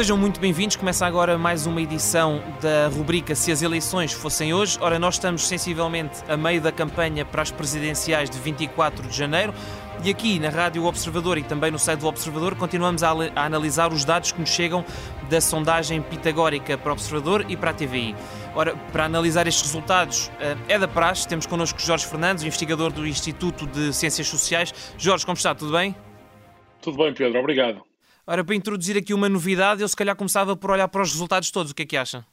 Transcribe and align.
Sejam 0.00 0.16
muito 0.16 0.40
bem-vindos. 0.40 0.76
Começa 0.76 1.04
agora 1.04 1.36
mais 1.36 1.66
uma 1.66 1.78
edição 1.78 2.42
da 2.58 2.88
rubrica 2.88 3.34
Se 3.34 3.52
as 3.52 3.60
eleições 3.60 4.14
fossem 4.14 4.54
hoje. 4.54 4.78
Ora, 4.80 4.98
nós 4.98 5.16
estamos 5.16 5.46
sensivelmente 5.46 6.22
a 6.26 6.38
meio 6.38 6.58
da 6.58 6.72
campanha 6.72 7.22
para 7.22 7.42
as 7.42 7.50
presidenciais 7.50 8.30
de 8.30 8.38
24 8.38 9.06
de 9.06 9.14
janeiro. 9.14 9.52
E 10.02 10.08
aqui 10.08 10.38
na 10.38 10.48
Rádio 10.48 10.86
Observador 10.86 11.36
e 11.36 11.42
também 11.42 11.70
no 11.70 11.78
site 11.78 12.00
do 12.00 12.06
Observador 12.06 12.54
continuamos 12.54 13.02
a, 13.02 13.10
a 13.10 13.44
analisar 13.44 13.92
os 13.92 14.02
dados 14.02 14.32
que 14.32 14.40
nos 14.40 14.48
chegam 14.48 14.86
da 15.28 15.38
sondagem 15.38 16.00
pitagórica 16.00 16.78
para 16.78 16.88
o 16.88 16.92
Observador 16.94 17.44
e 17.46 17.54
para 17.54 17.68
a 17.68 17.74
TVI. 17.74 18.16
Ora, 18.54 18.74
para 18.92 19.04
analisar 19.04 19.46
estes 19.46 19.64
resultados 19.64 20.30
eh, 20.40 20.56
é 20.66 20.78
da 20.78 20.88
praxe, 20.88 21.28
temos 21.28 21.44
connosco 21.44 21.78
Jorge 21.78 22.06
Fernandes, 22.06 22.42
investigador 22.42 22.90
do 22.90 23.06
Instituto 23.06 23.66
de 23.66 23.92
Ciências 23.92 24.28
Sociais. 24.28 24.72
Jorge, 24.96 25.26
como 25.26 25.36
está? 25.36 25.54
Tudo 25.54 25.72
bem? 25.72 25.94
Tudo 26.80 26.96
bem, 26.96 27.12
Pedro, 27.12 27.38
obrigado. 27.38 27.89
Ora, 28.30 28.44
para 28.44 28.54
introduzir 28.54 28.96
aqui 28.96 29.12
uma 29.12 29.28
novidade, 29.28 29.82
eu 29.82 29.88
se 29.88 29.96
calhar 29.96 30.14
começava 30.14 30.54
por 30.54 30.70
olhar 30.70 30.86
para 30.86 31.02
os 31.02 31.10
resultados 31.10 31.50
todos. 31.50 31.72
O 31.72 31.74
que 31.74 31.82
é 31.82 31.86
que 31.86 31.96
acha? 31.96 32.24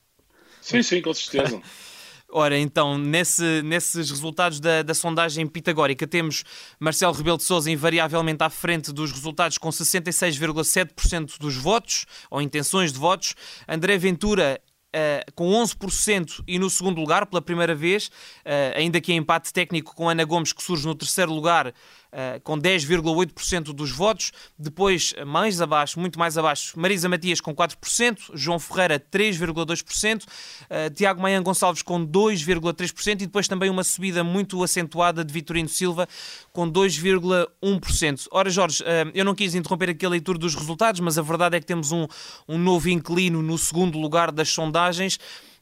Sim, 0.62 0.84
sim, 0.84 1.02
com 1.02 1.12
certeza. 1.12 1.60
Ora, 2.30 2.56
então, 2.56 3.00
nesse, 3.00 3.64
nesses 3.64 4.12
resultados 4.12 4.60
da, 4.60 4.84
da, 4.84 4.94
sondagem 4.94 5.48
pitagórica, 5.48 6.06
temos 6.06 6.44
Marcelo 6.80 7.14
Rebelo 7.14 7.38
de 7.38 7.46
Sousa 7.46 7.72
invariavelmente 7.72 8.44
à 8.44 8.50
frente 8.52 8.94
dos 8.94 9.12
resultados 9.12 9.58
com 9.58 9.70
66,7% 9.70 11.40
dos 11.40 11.56
votos, 11.56 12.06
ou 12.30 12.44
intenções 12.44 12.94
de 12.94 13.00
votos. 13.00 13.34
André 13.68 13.98
Ventura 13.98 14.62
Uh, 14.96 15.20
com 15.36 15.52
11% 15.52 16.44
e 16.48 16.58
no 16.58 16.70
segundo 16.70 17.00
lugar, 17.00 17.26
pela 17.26 17.42
primeira 17.42 17.76
vez, 17.76 18.08
uh, 18.08 18.74
ainda 18.74 19.02
que 19.02 19.12
em 19.12 19.18
empate 19.18 19.52
técnico 19.52 19.94
com 19.94 20.08
Ana 20.08 20.24
Gomes, 20.24 20.54
que 20.54 20.64
surge 20.64 20.88
no 20.88 20.96
terceiro 20.96 21.32
lugar, 21.32 21.74
uh, 22.12 22.40
com 22.42 22.58
10,8% 22.58 23.74
dos 23.74 23.92
votos. 23.92 24.32
Depois, 24.58 25.14
mais 25.26 25.62
abaixo, 25.62 26.00
muito 26.00 26.18
mais 26.20 26.38
abaixo, 26.38 26.80
Marisa 26.80 27.10
Matias 27.10 27.42
com 27.42 27.54
4%, 27.54 28.32
João 28.34 28.60
Ferreira 28.60 29.00
3,2%, 29.00 30.24
uh, 30.24 30.94
Tiago 30.94 31.22
Maian 31.22 31.44
Gonçalves 31.44 31.82
com 31.82 32.06
2,3% 32.06 33.14
e 33.14 33.16
depois 33.26 33.48
também 33.48 33.70
uma 33.70 33.84
subida 33.84 34.24
muito 34.24 34.64
acentuada 34.64 35.24
de 35.24 35.34
Vitorino 35.34 35.70
Silva 35.70 36.08
com 36.52 36.70
2,1%. 36.70 38.28
Ora, 38.32 38.50
Jorge, 38.50 38.84
uh, 38.84 39.12
eu 39.14 39.26
não 39.26 39.36
quis 39.36 39.56
interromper 39.56 39.90
aqui 39.90 40.06
a 40.06 40.10
leitura 40.10 40.38
dos 40.38 40.56
resultados, 40.56 41.00
mas 41.00 41.18
a 41.18 41.22
verdade 41.22 41.58
é 41.58 41.60
que 41.60 41.66
temos 41.66 41.92
um, 41.92 42.08
um 42.48 42.58
novo 42.58 42.90
inclino 42.90 43.42
no 43.42 43.58
segundo 43.58 43.98
lugar 43.98 44.32
das 44.32 44.50
sondagens. 44.50 45.20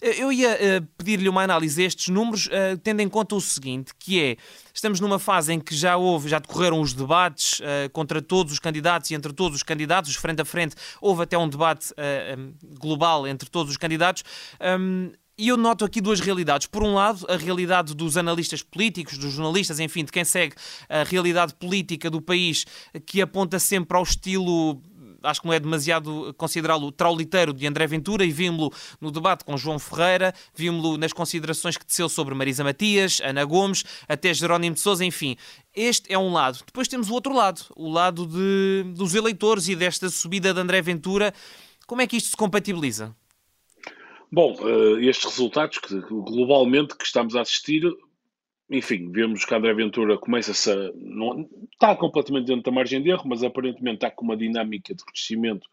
Eu 0.07 0.31
ia 0.31 0.51
uh, 0.51 0.87
pedir-lhe 0.99 1.27
uma 1.27 1.41
análise 1.41 1.81
a 1.81 1.85
estes 1.87 2.09
números, 2.09 2.45
uh, 2.45 2.77
tendo 2.83 2.99
em 2.99 3.09
conta 3.09 3.33
o 3.33 3.41
seguinte, 3.41 3.91
que 3.97 4.21
é, 4.21 4.37
estamos 4.71 4.99
numa 4.99 5.17
fase 5.17 5.51
em 5.51 5.59
que 5.59 5.73
já 5.73 5.97
houve, 5.97 6.29
já 6.29 6.37
decorreram 6.37 6.79
os 6.79 6.93
debates 6.93 7.59
uh, 7.59 7.89
contra 7.91 8.21
todos 8.21 8.53
os 8.53 8.59
candidatos 8.59 9.09
e 9.09 9.15
entre 9.15 9.33
todos 9.33 9.55
os 9.55 9.63
candidatos, 9.63 10.15
frente 10.15 10.39
a 10.43 10.45
frente, 10.45 10.75
houve 11.01 11.23
até 11.23 11.35
um 11.35 11.49
debate 11.49 11.91
global 12.79 13.25
entre 13.25 13.49
todos 13.49 13.71
os 13.71 13.77
candidatos. 13.77 14.23
Um, 14.79 15.11
e 15.37 15.49
eu 15.49 15.57
noto 15.57 15.83
aqui 15.83 15.99
duas 15.99 16.19
realidades. 16.19 16.67
Por 16.67 16.83
um 16.83 16.93
lado, 16.93 17.25
a 17.27 17.35
realidade 17.35 17.93
dos 17.93 18.15
analistas 18.15 18.61
políticos, 18.61 19.17
dos 19.17 19.33
jornalistas, 19.33 19.79
enfim, 19.79 20.05
de 20.05 20.11
quem 20.11 20.23
segue 20.23 20.55
a 20.87 21.03
realidade 21.03 21.53
política 21.55 22.09
do 22.09 22.21
país, 22.21 22.63
que 23.05 23.21
aponta 23.21 23.59
sempre 23.59 23.97
ao 23.97 24.03
estilo 24.03 24.81
acho 25.25 25.41
que 25.41 25.47
não 25.47 25.53
é 25.53 25.59
demasiado 25.59 26.33
considerá-lo 26.37 26.91
trauliteiro 26.91 27.53
de 27.53 27.67
André 27.67 27.87
Ventura 27.87 28.23
e 28.23 28.31
vimos-lo 28.31 28.71
no 29.01 29.11
debate 29.11 29.43
com 29.43 29.57
João 29.57 29.79
Ferreira, 29.79 30.33
vimos-lo 30.55 30.97
nas 30.97 31.13
considerações 31.13 31.77
que 31.77 31.85
teceu 31.85 32.07
sobre 32.07 32.33
Marisa 32.35 32.63
Matias, 32.63 33.21
Ana 33.23 33.43
Gomes, 33.43 33.83
até 34.07 34.33
Jerónimo 34.33 34.75
de 34.75 34.81
Sousa, 34.81 35.03
enfim. 35.03 35.35
Este 35.75 36.11
é 36.13 36.17
um 36.17 36.31
lado. 36.31 36.59
Depois 36.65 36.87
temos 36.87 37.09
o 37.09 37.13
outro 37.13 37.33
lado, 37.33 37.61
o 37.75 37.91
lado 37.91 38.25
de, 38.25 38.83
dos 38.95 39.13
eleitores 39.13 39.67
e 39.67 39.75
desta 39.75 40.09
subida 40.09 40.53
de 40.53 40.59
André 40.59 40.81
Ventura. 40.81 41.33
Como 41.85 42.01
é 42.01 42.07
que 42.07 42.17
isto 42.17 42.29
se 42.29 42.37
compatibiliza? 42.37 43.15
Bom, 44.31 44.55
eh, 44.59 45.05
estes 45.05 45.25
resultados 45.25 45.77
que 45.77 45.99
globalmente 46.01 46.97
que 46.97 47.05
estamos 47.05 47.35
a 47.35 47.41
assistir 47.41 47.83
enfim, 48.69 49.11
vemos 49.11 49.45
que 49.45 49.53
a 49.53 49.57
André 49.57 49.73
Ventura 49.73 50.17
começa-se 50.17 50.71
a. 50.71 50.91
Não, 50.95 51.47
está 51.71 51.95
completamente 51.95 52.47
dentro 52.47 52.63
da 52.63 52.71
margem 52.71 53.01
de 53.01 53.09
erro, 53.09 53.23
mas 53.25 53.43
aparentemente 53.43 53.97
está 53.97 54.11
com 54.11 54.25
uma 54.25 54.37
dinâmica 54.37 54.93
de 54.93 55.05
crescimento 55.05 55.67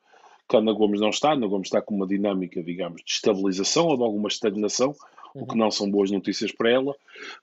que 0.49 0.57
a 0.57 0.59
Ana 0.59 0.73
Gomes 0.73 1.01
não 1.01 1.09
está. 1.09 1.33
Ana 1.33 1.47
Gomes 1.47 1.69
está 1.69 1.81
com 1.81 1.95
uma 1.95 2.07
dinâmica, 2.07 2.63
digamos, 2.63 3.03
de 3.03 3.11
estabilização 3.11 3.87
ou 3.87 3.97
de 3.97 4.03
alguma 4.03 4.29
estagnação, 4.29 4.95
uhum. 5.35 5.43
o 5.43 5.47
que 5.47 5.57
não 5.57 5.71
são 5.71 5.91
boas 5.91 6.11
notícias 6.11 6.53
para 6.53 6.71
ela. 6.71 6.95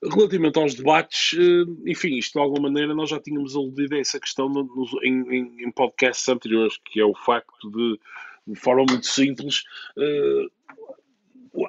Relativamente 0.02 0.58
aos 0.58 0.74
debates, 0.74 1.36
eh, 1.36 1.90
enfim, 1.90 2.16
isto 2.16 2.34
de 2.34 2.38
alguma 2.38 2.68
maneira 2.68 2.94
nós 2.94 3.10
já 3.10 3.18
tínhamos 3.18 3.56
aludido 3.56 3.96
a 3.96 3.98
essa 3.98 4.20
questão 4.20 4.48
no, 4.48 4.62
no, 4.62 4.86
em, 5.02 5.22
em, 5.34 5.64
em 5.64 5.70
podcasts 5.72 6.28
anteriores, 6.28 6.78
que 6.84 7.00
é 7.00 7.04
o 7.04 7.14
facto 7.14 7.70
de, 7.70 7.98
de 8.46 8.60
forma 8.60 8.84
muito 8.88 9.06
simples, 9.06 9.64
uh, 9.96 10.50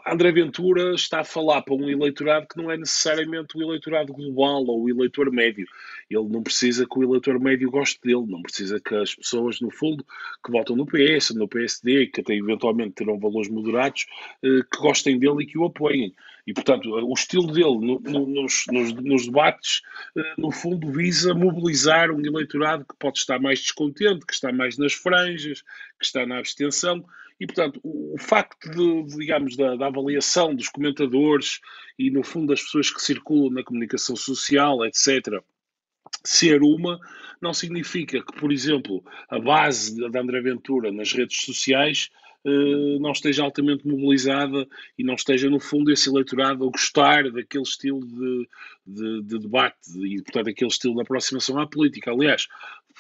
André 0.06 0.32
Ventura 0.32 0.94
está 0.94 1.22
a 1.22 1.24
falar 1.24 1.62
para 1.62 1.74
um 1.74 1.90
eleitorado 1.90 2.48
que 2.48 2.58
não 2.58 2.70
é 2.70 2.78
necessariamente 2.78 3.58
o 3.58 3.62
eleitorado 3.62 4.14
global 4.14 4.64
ou 4.66 4.84
o 4.84 4.90
eleitor 4.90 5.32
médio. 5.32 5.68
Ele 6.10 6.28
não 6.30 6.44
precisa 6.44 6.86
que 6.86 7.00
o 7.00 7.04
eleitor 7.04 7.40
médio 7.40 7.72
goste 7.72 8.00
dele, 8.04 8.26
não 8.28 8.42
precisa 8.42 8.80
que 8.80 8.94
as 8.96 9.16
pessoas, 9.16 9.60
no 9.60 9.72
fundo, 9.72 10.06
que 10.44 10.52
votam 10.52 10.76
no 10.76 10.86
PS, 10.86 11.32
no 11.32 11.48
PSD, 11.48 12.08
que 12.08 12.22
até 12.22 12.36
eventualmente 12.36 12.96
terão 12.96 13.20
valores 13.20 13.50
moderados, 13.50 14.06
eh, 14.44 14.62
que 14.72 14.80
gostem 14.80 15.18
dele 15.18 15.44
e 15.44 15.46
que 15.48 15.58
o 15.58 15.66
apoiem. 15.66 16.14
E, 16.46 16.54
portanto, 16.54 16.90
o 16.90 17.14
estilo 17.14 17.48
dele 17.48 17.78
no, 17.78 18.00
no, 18.00 18.26
nos, 18.28 18.66
nos, 18.68 18.94
nos, 18.94 19.26
debates, 19.26 19.82
eh, 20.18 20.34
no 20.38 20.52
fundo, 20.52 20.92
visa 20.92 21.34
mobilizar 21.34 22.12
um 22.12 22.20
eleitorado 22.26 22.86
que 22.86 22.96
pode 22.98 23.20
estar 23.20 23.40
mais 23.40 23.60
descontente, 23.60 24.26
que 24.26 24.34
está 24.34 24.52
mais 24.52 24.78
nas 24.78 24.94
franjas, 24.94 25.62
que 26.00 26.06
está 26.06 26.26
na 26.26 26.40
abstenção. 26.40 27.06
E, 27.42 27.48
portanto, 27.48 27.80
o, 27.84 28.14
o 28.14 28.20
facto 28.20 28.70
de, 28.70 29.18
digamos, 29.18 29.56
da, 29.56 29.76
da, 29.76 29.88
avaliação 29.88 30.54
dos 30.54 30.70
comentadores 30.70 31.60
e, 31.98 32.12
no 32.12 32.22
fundo, 32.24 32.50
das 32.50 32.62
pessoas 32.62 32.92
que 32.92 33.02
circulam 33.02 33.52
na 33.52 33.64
comunicação 33.64 34.16
social, 34.16 34.86
etc., 34.86 35.42
ser 36.24 36.62
uma, 36.62 37.00
não 37.42 37.52
significa 37.52 38.24
que, 38.24 38.40
por 38.40 38.52
exemplo, 38.52 39.04
a 39.28 39.40
base 39.40 39.98
da 40.12 40.22
André 40.22 40.40
Ventura 40.40 40.92
nas 40.92 41.14
redes 41.14 41.42
sociais 41.44 42.12
eh, 42.46 43.00
não 43.00 43.12
esteja 43.12 43.44
altamente 43.44 43.88
mobilizada 43.88 44.68
e 44.96 45.04
não 45.04 45.16
esteja, 45.16 45.50
no 45.50 45.60
fundo, 45.60 45.92
esse 45.92 46.10
eleitorado 46.10 46.68
a 46.68 46.72
gostar 46.72 47.32
daquele 47.32 47.64
estilo 47.64 48.06
de, 48.06 48.48
de, 48.86 49.22
de 49.24 49.40
debate 49.40 49.78
e, 49.96 50.22
portanto, 50.22 50.50
aquele 50.50 50.70
estilo 50.70 50.94
de 50.94 51.02
aproximação 51.02 51.60
à 51.60 51.66
política. 51.66 52.12
Aliás, 52.12 52.48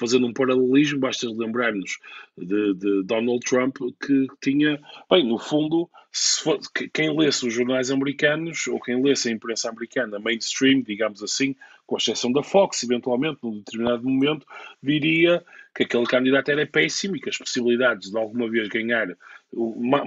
fazendo 0.01 0.25
um 0.25 0.33
paralelismo, 0.33 0.99
basta 0.99 1.29
lembrar-nos 1.29 1.99
de, 2.35 2.73
de, 2.73 3.03
Donald 3.03 3.39
Trump 3.45 3.77
que 4.03 4.25
tinha, 4.41 4.81
bem, 5.07 5.27
no 5.27 5.37
fundo, 5.37 5.87
for, 6.11 6.59
quem 6.91 7.15
lesse 7.15 7.45
os 7.45 7.53
jornais 7.53 7.91
americanos 7.91 8.65
ou 8.65 8.79
quem 8.81 8.99
lesse 9.03 9.29
a 9.29 9.31
imprensa 9.31 9.69
americana 9.69 10.17
mainstream, 10.17 10.81
digamos 10.81 11.21
assim, 11.21 11.55
com 11.85 11.97
exceção 11.97 12.31
da 12.31 12.41
Fox, 12.41 12.81
eventualmente, 12.81 13.37
num 13.43 13.59
determinado 13.59 14.03
momento, 14.03 14.43
viria 14.81 15.45
que 15.75 15.83
aquele 15.83 16.07
candidato 16.07 16.49
era 16.49 16.65
péssimo 16.65 17.15
e 17.15 17.21
que 17.21 17.29
as 17.29 17.37
possibilidades 17.37 18.09
de 18.09 18.17
alguma 18.17 18.49
vez 18.49 18.67
ganhar 18.69 19.07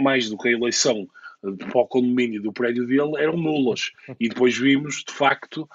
mais 0.00 0.28
do 0.28 0.36
que 0.36 0.48
a 0.48 0.52
eleição 0.52 1.06
para 1.70 1.80
o 1.80 1.86
condomínio 1.86 2.42
do 2.42 2.52
prédio 2.52 2.84
dele 2.84 3.12
eram 3.18 3.36
nulas. 3.36 3.92
E 4.18 4.28
depois 4.28 4.56
vimos, 4.58 5.04
de 5.06 5.12
facto, 5.12 5.68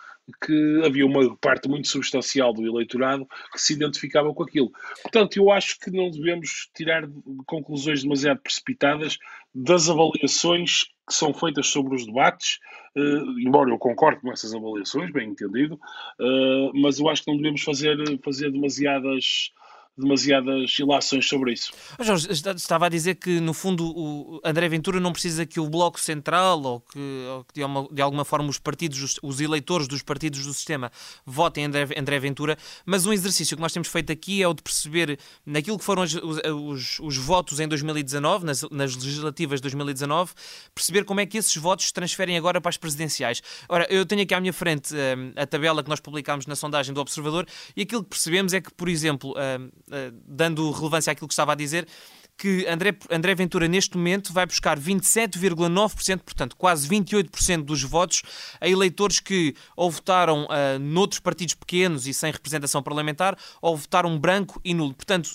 que 0.44 0.81
havia 0.85 1.06
uma 1.06 1.35
parte 1.38 1.67
muito 1.67 1.88
substancial 1.88 2.53
do 2.53 2.66
eleitorado 2.66 3.28
que 3.51 3.62
se 3.62 3.73
identificava 3.73 4.34
com 4.34 4.44
aquilo. 4.44 4.72
Portanto, 5.01 5.38
eu 5.38 5.51
acho 5.51 5.79
que 5.79 5.91
não 5.91 6.09
devemos 6.09 6.69
tirar 6.75 7.03
conclusões 7.45 8.03
demasiado 8.03 8.40
precipitadas 8.41 9.17
das 9.53 9.90
avaliações 9.90 10.84
que 11.07 11.13
são 11.13 11.34
feitas 11.34 11.67
sobre 11.67 11.95
os 11.95 12.06
debates, 12.06 12.59
uh, 12.95 13.40
embora 13.40 13.72
eu 13.72 13.79
concorde 13.79 14.22
com 14.22 14.31
essas 14.31 14.53
avaliações, 14.53 15.12
bem 15.12 15.29
entendido, 15.29 15.73
uh, 15.76 16.72
mas 16.79 16.99
eu 16.99 17.09
acho 17.09 17.23
que 17.23 17.32
não 17.32 17.37
devemos 17.37 17.64
fazer, 17.64 17.97
fazer 18.23 18.52
demasiadas 18.52 19.52
demasiadas 19.99 20.78
ilações 20.79 21.28
sobre 21.28 21.53
isso. 21.53 21.72
Jorge, 22.01 22.28
estava 22.31 22.85
a 22.85 22.90
dizer 22.90 23.16
que, 23.16 23.40
no 23.40 23.53
fundo, 23.53 23.85
o 23.85 24.41
André 24.43 24.67
Ventura 24.69 24.99
não 24.99 25.11
precisa 25.11 25.46
que 25.46 25.59
o 25.59 25.69
Bloco 25.69 25.99
Central 25.99 26.61
ou 26.61 26.79
que, 26.81 27.25
ou 27.29 27.43
que 27.43 27.53
de, 27.55 27.63
uma, 27.63 27.87
de, 27.91 28.01
alguma 28.01 28.25
forma 28.25 28.49
os 28.49 28.57
partidos, 28.57 29.19
os, 29.22 29.40
eleitores 29.40 29.87
dos 29.87 30.01
partidos 30.01 30.46
do 30.46 30.53
sistema 30.53 30.91
votem 31.25 31.66
André, 31.66 31.87
André 31.97 32.19
Ventura, 32.19 32.57
mas 32.85 33.05
um 33.05 33.13
exercício 33.13 33.55
que 33.55 33.61
nós 33.61 33.73
temos 33.73 33.87
feito 33.87 34.11
aqui 34.11 34.41
é 34.41 34.47
o 34.47 34.53
de 34.53 34.61
perceber 34.61 35.19
naquilo 35.46 35.78
que 35.78 35.84
foram 35.84 36.03
os, 36.03 36.13
os, 36.16 36.99
os 36.99 37.17
votos 37.17 37.59
em 37.59 37.67
2019, 37.67 38.46
nas, 38.46 38.61
nas, 38.69 38.96
legislativas 38.96 39.59
de 39.59 39.63
2019, 39.63 40.34
perceber 40.73 41.03
como 41.03 41.19
é 41.19 41.25
que 41.25 41.37
esses 41.37 41.55
votos 41.55 41.85
se 41.85 41.93
transferem 41.93 42.37
agora 42.37 42.61
para 42.61 42.69
as 42.69 42.78
presidenciais. 42.78 43.41
Ora, 43.67 43.87
eu 43.90 44.05
tenho 44.05 44.22
aqui 44.22 44.34
à 44.34 44.40
minha 44.40 44.53
frente 44.53 44.93
um, 44.93 45.31
a 45.35 45.46
tabela 45.46 45.84
que 45.84 45.90
nós 45.90 45.99
publicámos 45.99 46.46
na 46.46 46.55
sondagem 46.55 46.93
do 46.93 47.01
Observador 47.01 47.46
e 47.75 47.81
aquilo 47.81 48.03
que 48.03 48.09
percebemos 48.09 48.53
é 48.53 48.61
que, 48.61 48.72
por 48.73 48.90
exemplo, 48.90 49.31
um, 49.31 49.69
eh, 49.89 49.89
dando 50.26 50.70
relevância 50.72 51.12
àquilo 51.12 51.28
que 51.28 51.34
estava 51.34 51.53
a 51.53 51.56
dizer, 51.56 51.88
que 52.40 52.66
André, 52.68 52.97
André 53.12 53.36
Ventura, 53.36 53.68
neste 53.68 53.97
momento, 53.97 54.32
vai 54.32 54.46
buscar 54.46 54.80
27,9%, 54.80 56.20
portanto, 56.20 56.56
quase 56.56 56.88
28% 56.88 57.64
dos 57.64 57.84
votos 57.84 58.24
a 58.62 58.68
eleitores 58.68 59.20
que 59.20 59.53
ou 59.76 59.91
votaram 59.91 60.46
uh, 60.46 60.80
noutros 60.80 61.20
partidos 61.20 61.53
pequenos 61.53 62.08
e 62.08 62.14
sem 62.14 62.32
representação 62.32 62.82
parlamentar, 62.82 63.38
ou 63.62 63.76
votaram 63.76 64.18
branco 64.18 64.62
e 64.64 64.74
nulo. 64.74 64.94
Portanto, 64.94 65.30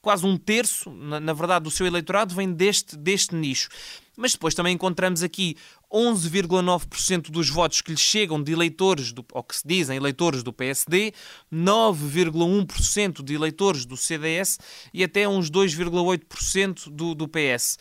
quase 0.00 0.24
um 0.24 0.38
terço, 0.38 0.90
na, 0.90 1.20
na 1.20 1.32
verdade, 1.34 1.64
do 1.64 1.70
seu 1.70 1.86
eleitorado 1.86 2.34
vem 2.34 2.50
deste, 2.50 2.96
deste 2.96 3.34
nicho. 3.34 3.68
Mas 4.16 4.32
depois 4.32 4.54
também 4.54 4.72
encontramos 4.72 5.22
aqui 5.22 5.56
11,9% 5.92 7.30
dos 7.30 7.48
votos 7.48 7.80
que 7.80 7.92
lhe 7.92 7.98
chegam 7.98 8.42
de 8.42 8.52
eleitores, 8.52 9.12
do, 9.12 9.24
ou 9.32 9.42
que 9.42 9.56
se 9.56 9.66
dizem 9.66 9.96
eleitores 9.96 10.42
do 10.42 10.52
PSD, 10.52 11.12
9,1% 11.52 13.22
de 13.22 13.34
eleitores 13.34 13.84
do 13.84 13.96
CDS 13.96 14.58
e 14.92 15.04
até 15.04 15.28
uns 15.28 15.50
2,8% 15.50 16.90
do, 16.90 17.14
do 17.14 17.28
PS. 17.28 17.78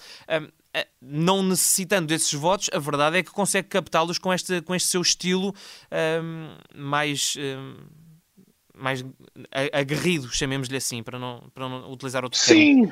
Não 1.02 1.42
necessitando 1.42 2.08
desses 2.08 2.34
votos, 2.34 2.70
a 2.74 2.80
verdade 2.80 3.18
é 3.18 3.24
que 3.24 3.32
consegue 3.32 3.68
captá-los 3.68 4.20
com 4.20 4.34
este, 4.34 4.62
com 4.62 4.76
este 4.76 4.90
seu 4.90 5.02
estilo 5.02 5.54
um, 6.22 6.58
mais. 6.76 7.36
Um, 7.38 7.76
mais 8.78 9.06
aguerrido, 9.72 10.28
chamemos-lhe 10.28 10.76
assim, 10.76 11.02
para 11.02 11.18
não, 11.18 11.50
para 11.54 11.70
não 11.70 11.90
utilizar 11.94 12.26
outro 12.26 12.38
termo. 12.44 12.92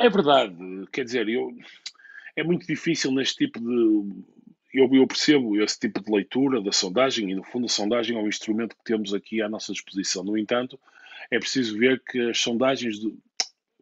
é 0.00 0.08
verdade. 0.08 0.54
Quer 0.92 1.04
dizer, 1.04 1.28
eu, 1.28 1.52
é 2.36 2.44
muito 2.44 2.66
difícil 2.66 3.10
neste 3.10 3.36
tipo 3.46 3.58
de. 3.58 4.24
Eu, 4.76 4.94
eu, 4.94 5.06
percebo 5.06 5.58
esse 5.62 5.78
tipo 5.80 6.02
de 6.02 6.12
leitura 6.12 6.60
da 6.60 6.70
sondagem, 6.70 7.30
e 7.30 7.34
no 7.34 7.42
fundo 7.42 7.64
a 7.64 7.68
sondagem 7.68 8.14
é 8.14 8.20
um 8.20 8.28
instrumento 8.28 8.76
que 8.76 8.84
temos 8.84 9.14
aqui 9.14 9.40
à 9.40 9.48
nossa 9.48 9.72
disposição. 9.72 10.22
No 10.22 10.36
entanto, 10.36 10.78
é 11.30 11.38
preciso 11.38 11.78
ver 11.78 12.02
que 12.04 12.20
as 12.28 12.38
sondagens, 12.38 13.00
de, 13.00 13.14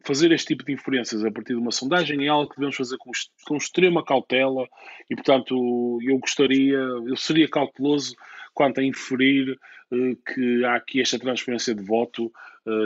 fazer 0.04 0.30
este 0.30 0.48
tipo 0.48 0.64
de 0.64 0.72
inferências 0.72 1.24
a 1.24 1.30
partir 1.32 1.54
de 1.54 1.58
uma 1.58 1.72
sondagem 1.72 2.24
é 2.24 2.28
algo 2.28 2.48
que 2.48 2.56
devemos 2.56 2.76
fazer 2.76 2.96
com, 2.98 3.10
com 3.44 3.56
extrema 3.56 4.04
cautela 4.04 4.68
e, 5.10 5.16
portanto, 5.16 5.98
eu 6.00 6.16
gostaria, 6.18 6.76
eu 6.76 7.16
seria 7.16 7.48
cauteloso 7.48 8.14
quanto 8.52 8.78
a 8.78 8.84
inferir 8.84 9.58
uh, 9.90 10.16
que 10.32 10.64
há 10.64 10.76
aqui 10.76 11.00
esta 11.00 11.18
transferência 11.18 11.74
de 11.74 11.82
voto 11.82 12.32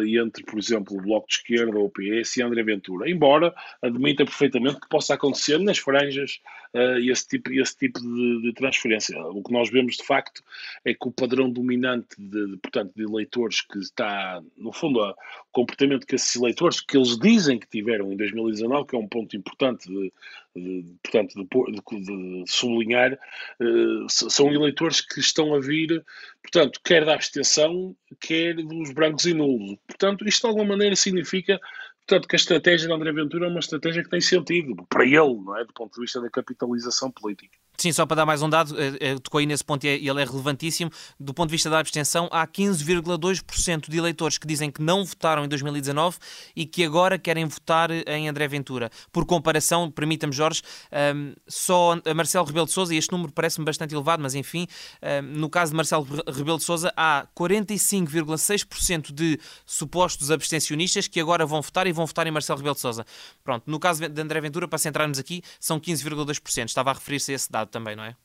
entre, 0.06 0.44
por 0.44 0.58
exemplo, 0.58 0.96
o 0.96 1.00
Bloco 1.00 1.28
de 1.28 1.34
Esquerda, 1.34 1.78
o 1.78 1.90
PS 1.90 2.36
e 2.36 2.42
André 2.42 2.62
Ventura. 2.62 3.08
Embora 3.08 3.54
admita 3.80 4.24
perfeitamente 4.24 4.80
que 4.80 4.88
possa 4.88 5.14
acontecer 5.14 5.58
nas 5.58 5.78
franjas 5.78 6.40
uh, 6.74 6.98
esse 6.98 7.28
tipo, 7.28 7.52
esse 7.52 7.76
tipo 7.76 8.00
de, 8.00 8.42
de, 8.42 8.52
transferência. 8.54 9.18
O 9.28 9.42
que 9.42 9.52
nós 9.52 9.70
vemos, 9.70 9.96
de 9.96 10.04
facto, 10.04 10.42
é 10.84 10.92
que 10.92 11.06
o 11.06 11.12
padrão 11.12 11.50
dominante 11.50 12.08
de, 12.18 12.50
de 12.50 12.56
portanto, 12.56 12.92
de 12.94 13.04
eleitores 13.04 13.60
que 13.60 13.78
está, 13.78 14.42
no 14.56 14.72
fundo, 14.72 15.00
o 15.00 15.14
comportamento 15.52 16.06
que 16.06 16.16
esses 16.16 16.34
eleitores, 16.36 16.80
que 16.80 16.96
eles 16.96 17.18
dizem 17.18 17.58
que 17.58 17.68
tiveram 17.68 18.12
em 18.12 18.16
2019, 18.16 18.88
que 18.88 18.96
é 18.96 18.98
um 18.98 19.08
ponto 19.08 19.36
importante 19.36 19.88
de, 19.88 20.12
de 20.56 20.94
portanto, 21.02 21.34
de, 21.34 22.44
sublinhar, 22.46 23.14
uh, 23.14 24.08
são 24.08 24.52
eleitores 24.52 25.00
que 25.00 25.20
estão 25.20 25.54
a 25.54 25.60
vir, 25.60 26.04
portanto, 26.50 26.80
quer 26.84 27.04
da 27.04 27.14
abstenção, 27.14 27.94
quer 28.20 28.54
dos 28.54 28.90
brancos 28.92 29.26
e 29.26 29.34
nulos. 29.34 29.76
Portanto, 29.86 30.26
isto 30.26 30.42
de 30.42 30.46
alguma 30.48 30.64
maneira 30.64 30.96
significa 30.96 31.60
portanto, 32.06 32.26
que 32.26 32.36
a 32.36 32.38
estratégia 32.38 32.88
de 32.88 32.94
André 32.94 33.12
Ventura 33.12 33.46
é 33.46 33.48
uma 33.48 33.60
estratégia 33.60 34.02
que 34.02 34.08
tem 34.08 34.20
sentido 34.20 34.74
para 34.88 35.04
ele, 35.04 35.14
não 35.44 35.56
é? 35.56 35.64
Do 35.64 35.74
ponto 35.74 35.94
de 35.94 36.00
vista 36.00 36.20
da 36.20 36.30
capitalização 36.30 37.10
política. 37.10 37.58
Sim, 37.80 37.92
só 37.92 38.04
para 38.04 38.16
dar 38.16 38.26
mais 38.26 38.42
um 38.42 38.50
dado, 38.50 38.74
eh, 38.76 38.96
eh, 38.98 39.18
tocou 39.20 39.38
aí 39.38 39.46
nesse 39.46 39.64
ponto 39.64 39.84
e 39.84 39.88
é, 39.88 39.94
ele 39.94 40.20
é 40.20 40.24
relevantíssimo. 40.24 40.90
Do 41.18 41.32
ponto 41.32 41.48
de 41.48 41.52
vista 41.52 41.70
da 41.70 41.78
abstenção, 41.78 42.28
há 42.32 42.44
15,2% 42.44 43.88
de 43.88 43.96
eleitores 43.96 44.36
que 44.36 44.48
dizem 44.48 44.68
que 44.68 44.82
não 44.82 45.04
votaram 45.04 45.44
em 45.44 45.48
2019 45.48 46.18
e 46.56 46.66
que 46.66 46.82
agora 46.82 47.16
querem 47.16 47.44
votar 47.44 47.92
em 47.92 48.28
André 48.28 48.48
Ventura. 48.48 48.90
Por 49.12 49.24
comparação, 49.24 49.88
permita-me, 49.92 50.32
Jorge, 50.32 50.60
ehm, 50.90 51.34
só 51.46 51.96
a 52.04 52.14
Marcelo 52.14 52.46
Rebelo 52.46 52.66
de 52.66 52.72
Sousa, 52.72 52.92
e 52.92 52.98
este 52.98 53.12
número 53.12 53.30
parece-me 53.30 53.64
bastante 53.64 53.94
elevado, 53.94 54.24
mas 54.24 54.34
enfim, 54.34 54.66
ehm, 55.00 55.22
no 55.22 55.48
caso 55.48 55.70
de 55.70 55.76
Marcelo 55.76 56.04
Rebelo 56.26 56.58
de 56.58 56.64
Sousa, 56.64 56.92
há 56.96 57.28
45,6% 57.32 59.12
de 59.12 59.38
supostos 59.64 60.32
abstencionistas 60.32 61.06
que 61.06 61.20
agora 61.20 61.46
vão 61.46 61.62
votar 61.62 61.86
e 61.86 61.92
vão 61.92 62.06
votar 62.06 62.26
em 62.26 62.32
Marcelo 62.32 62.58
Rebelo 62.58 62.74
de 62.74 62.80
Sousa. 62.80 63.06
Pronto, 63.44 63.70
no 63.70 63.78
caso 63.78 64.08
de 64.08 64.20
André 64.20 64.40
Ventura, 64.40 64.66
para 64.66 64.78
centrarmos 64.78 65.20
aqui, 65.20 65.42
são 65.60 65.78
15,2%. 65.78 66.66
Estava 66.66 66.90
a 66.90 66.94
referir-se 66.94 67.30
a 67.30 67.34
esse 67.36 67.52
dado 67.52 67.67
também, 67.68 67.96
não 67.96 68.04
é? 68.04 68.16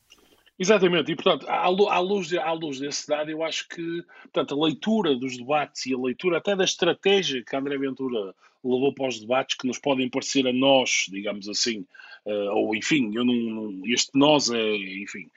Exatamente, 0.57 1.11
e 1.11 1.15
portanto, 1.15 1.47
à 1.49 1.67
luz, 1.67 2.33
à 2.33 2.51
luz 2.51 2.79
desse 2.79 3.07
dado, 3.07 3.29
eu 3.29 3.43
acho 3.43 3.67
que 3.67 4.03
portanto, 4.23 4.53
a 4.53 4.65
leitura 4.65 5.15
dos 5.15 5.35
debates 5.35 5.85
e 5.87 5.93
a 5.93 5.97
leitura 5.97 6.37
até 6.37 6.55
da 6.55 6.63
estratégia 6.63 7.43
que 7.43 7.55
André 7.55 7.77
Ventura 7.77 8.35
levou 8.63 8.93
para 8.93 9.07
os 9.07 9.19
debates, 9.19 9.57
que 9.57 9.67
nos 9.67 9.79
podem 9.79 10.09
parecer 10.09 10.47
a 10.47 10.53
nós, 10.53 11.05
digamos 11.09 11.49
assim, 11.49 11.85
uh, 12.25 12.51
ou 12.55 12.75
enfim, 12.75 13.11
eu 13.15 13.25
não, 13.25 13.81
este 13.85 14.11
nós 14.13 14.49
é, 14.51 14.75
enfim, 15.01 15.29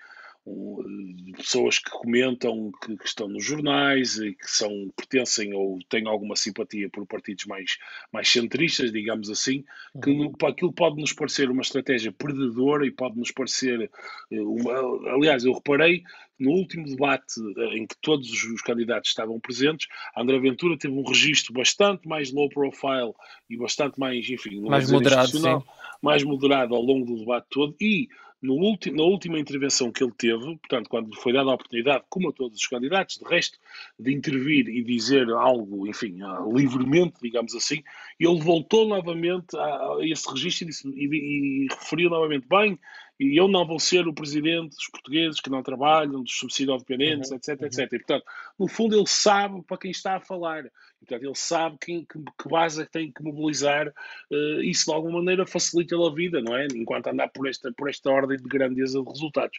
pessoas 1.37 1.79
que 1.79 1.91
comentam 1.91 2.71
que, 2.83 2.97
que, 2.97 3.07
estão 3.07 3.29
nos 3.29 3.45
jornais 3.45 4.19
e 4.19 4.33
que 4.33 4.49
são 4.49 4.71
pertencem 4.97 5.53
ou 5.53 5.79
têm 5.89 6.07
alguma 6.07 6.37
simpatia 6.37 6.89
por 6.89 7.07
partidos 7.07 7.47
mais, 7.47 7.77
mais 8.13 8.29
centristas, 8.29 8.93
digamos 8.93 9.29
assim, 9.29 9.65
que 10.03 10.11
uhum. 10.11 10.33
aquilo 10.45 10.73
pode 10.73 11.01
nos 11.01 11.13
parecer 11.13 11.51
uma 11.51 11.63
estratégia 11.63 12.13
perdedora 12.13 12.87
e 12.87 12.91
pode 12.91 13.19
nos 13.19 13.31
parecer 13.33 13.91
eh, 14.31 14.41
uma, 14.41 15.13
aliás, 15.15 15.45
eu 15.45 15.53
reparei 15.53 16.03
no 16.39 16.51
último 16.51 16.87
debate 16.87 17.41
eh, 17.57 17.79
em 17.79 17.87
que 17.87 17.97
todos 18.01 18.31
os 18.45 18.63
candidatos 18.63 19.11
estavam 19.11 19.41
presentes, 19.41 19.89
André 20.17 20.39
Ventura 20.39 20.79
teve 20.79 20.95
um 20.95 21.05
registro 21.05 21.53
bastante 21.53 22.07
mais 22.07 22.33
low 22.33 22.49
profile 22.49 23.13
e 23.51 23.57
bastante 23.57 23.99
mais, 23.99 24.29
enfim, 24.29 24.61
mais 24.61 24.91
moderado, 24.91 25.65
mais 26.01 26.23
moderado 26.23 26.75
ao 26.75 26.83
longo 26.83 27.05
do 27.05 27.19
debate 27.19 27.47
todo 27.51 27.75
e 27.81 28.09
no 28.47 28.79
na 28.93 29.03
última 29.03 29.39
intervenção 29.39 29.91
que 29.91 30.03
ele 30.03 30.13
teve, 30.17 30.57
portanto, 30.57 30.89
quando 30.89 31.11
lhe 31.11 31.17
foi 31.17 31.33
dada 31.33 31.51
a 31.51 31.55
oportunidade, 31.55 32.05
como 32.09 32.29
a 32.29 32.33
todos 32.33 32.59
os 32.59 32.67
candidatos, 32.67 33.19
de 33.19 33.25
resto, 33.25 33.59
de 33.99 34.15
intervir 34.15 34.69
e 34.69 34.83
dizer 34.83 35.29
algo, 35.31 35.87
enfim, 35.87 36.23
uh, 36.23 36.57
livremente, 36.57 37.17
digamos 37.21 37.55
assim, 37.55 37.83
ele 38.19 38.41
voltou 38.41 38.87
novamente 38.87 39.57
a, 39.57 39.65
a 39.65 39.99
esse 40.03 40.31
registro 40.31 40.65
e, 40.65 40.67
disse, 40.69 40.89
e, 40.89 41.65
e 41.65 41.67
referiu 41.71 42.09
novamente, 42.09 42.47
bem, 42.49 42.79
e 43.19 43.39
eu 43.39 43.49
não 43.49 43.67
vou 43.67 43.79
ser 43.79 44.07
o 44.07 44.13
presidente 44.13 44.77
dos 44.77 44.89
portugueses 44.89 45.41
que 45.41 45.49
não 45.49 45.63
trabalham, 45.63 46.23
dos 46.23 46.37
subsídio-dependentes, 46.37 47.31
uhum, 47.31 47.37
etc, 47.37 47.61
uhum. 47.61 47.67
etc. 47.67 47.81
E, 47.81 47.99
portanto, 47.99 48.25
no 48.59 48.69
fundo, 48.69 48.97
ele 48.97 49.07
sabe 49.07 49.63
para 49.63 49.79
quem 49.79 49.91
está 49.91 50.17
a 50.17 50.21
falar. 50.21 50.67
E, 50.67 51.07
portanto, 51.07 51.25
ele 51.25 51.35
sabe 51.35 51.79
quem, 51.81 52.05
que, 52.05 52.19
que 52.19 52.49
base 52.49 52.83
é 52.83 52.85
tem 52.85 53.11
que 53.11 53.23
mobilizar. 53.23 53.89
Uh, 54.31 54.63
isso, 54.63 54.87
de 54.87 54.93
alguma 54.93 55.19
maneira, 55.19 55.47
facilita-lhe 55.47 56.07
a 56.07 56.11
vida, 56.11 56.43
não 56.43 56.55
é? 56.55 56.67
Enquanto 56.75 57.07
andar 57.07 57.29
por 57.29 57.49
esta, 57.49 57.73
por 57.73 57.89
esta 57.89 58.11
ordem 58.11 58.37
de 58.37 58.49
grandeza 58.49 59.01
de 59.01 59.09
resultados. 59.09 59.59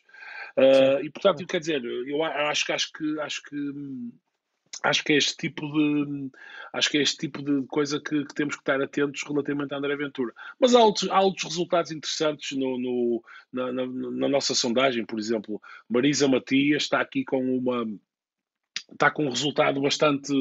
Uh, 0.55 1.03
e, 1.03 1.09
portanto, 1.09 1.45
quer 1.47 1.59
dizer, 1.59 1.83
eu 1.83 2.23
acho, 2.23 2.71
acho 2.71 2.91
que... 2.93 3.19
Acho 3.19 3.41
que 3.43 3.55
acho 4.83 5.03
que 5.03 5.13
é 5.13 5.17
este 5.17 5.35
tipo 5.35 5.67
de 5.71 6.29
acho 6.73 6.89
que 6.89 6.97
é 6.97 7.01
este 7.01 7.17
tipo 7.17 7.41
de 7.41 7.65
coisa 7.67 7.99
que, 7.99 8.25
que 8.25 8.33
temos 8.33 8.55
que 8.55 8.61
estar 8.61 8.81
atentos 8.81 9.23
relativamente 9.23 9.73
à 9.73 9.77
André 9.77 9.95
Ventura. 9.95 10.33
Mas 10.59 10.75
há 10.75 10.79
outros, 10.79 11.09
há 11.09 11.21
outros 11.21 11.45
resultados 11.45 11.91
interessantes 11.91 12.57
no, 12.57 12.77
no 12.77 13.23
na, 13.51 13.71
na, 13.71 13.85
na, 13.87 14.29
nossa 14.29 14.53
sondagem, 14.53 15.05
por 15.05 15.17
exemplo, 15.17 15.61
Marisa 15.89 16.27
Matias 16.27 16.83
está 16.83 17.01
aqui 17.01 17.23
com 17.23 17.57
uma 17.57 17.85
está 18.91 19.11
com 19.11 19.25
um 19.25 19.29
resultado 19.29 19.81
bastante 19.81 20.31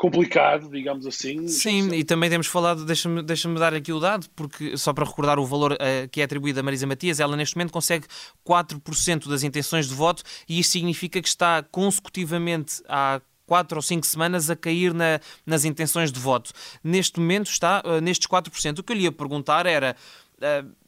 complicado, 0.00 0.70
digamos 0.70 1.06
assim. 1.06 1.46
Sim, 1.46 1.92
e 1.92 2.02
também 2.02 2.30
temos 2.30 2.46
falado, 2.46 2.86
deixa-me 2.86 3.22
deixa 3.22 3.52
dar 3.52 3.74
aqui 3.74 3.92
o 3.92 4.00
dado, 4.00 4.26
porque 4.34 4.74
só 4.78 4.94
para 4.94 5.04
recordar 5.04 5.38
o 5.38 5.44
valor 5.44 5.72
uh, 5.72 6.08
que 6.10 6.22
é 6.22 6.24
atribuído 6.24 6.58
a 6.58 6.62
Marisa 6.62 6.86
Matias, 6.86 7.20
ela 7.20 7.36
neste 7.36 7.54
momento 7.54 7.70
consegue 7.70 8.06
4% 8.46 9.28
das 9.28 9.42
intenções 9.42 9.86
de 9.86 9.94
voto 9.94 10.22
e 10.48 10.58
isto 10.58 10.72
significa 10.72 11.20
que 11.20 11.28
está 11.28 11.62
consecutivamente 11.62 12.82
há 12.88 13.20
quatro 13.50 13.78
ou 13.78 13.82
cinco 13.82 14.06
semanas 14.06 14.48
a 14.48 14.54
cair 14.54 14.94
na, 14.94 15.18
nas 15.44 15.64
intenções 15.64 16.12
de 16.12 16.20
voto. 16.20 16.52
Neste 16.84 17.18
momento 17.18 17.50
está 17.50 17.82
uh, 17.84 18.00
nestes 18.00 18.28
4%. 18.28 18.78
O 18.78 18.82
que 18.84 18.92
eu 18.92 18.96
lhe 18.96 19.02
ia 19.02 19.12
perguntar 19.12 19.66
era. 19.66 19.96
Uh, 20.38 20.80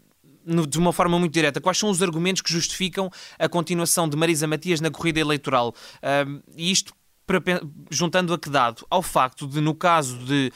de 0.45 0.77
uma 0.77 0.93
forma 0.93 1.21
muito 1.21 1.33
direta, 1.33 1.61
quais 1.61 1.79
são 1.79 1.89
os 1.89 2.03
argumentos 2.03 2.43
que 2.43 2.53
justificam 2.53 3.09
a 3.39 3.49
continuação 3.49 4.09
de 4.09 4.17
Marisa 4.17 4.45
Matias 4.45 4.81
na 4.81 4.91
corrida 4.91 5.21
eleitoral? 5.21 5.73
Uh, 5.99 6.43
e 6.57 6.71
isto 6.71 6.93
para, 7.25 7.41
juntando 7.89 8.35
a 8.35 8.39
que 8.39 8.51
dado? 8.51 8.85
Ao 8.91 9.03
facto 9.03 9.47
de, 9.47 9.61
no 9.61 9.73
caso 9.73 10.19
de 10.19 10.53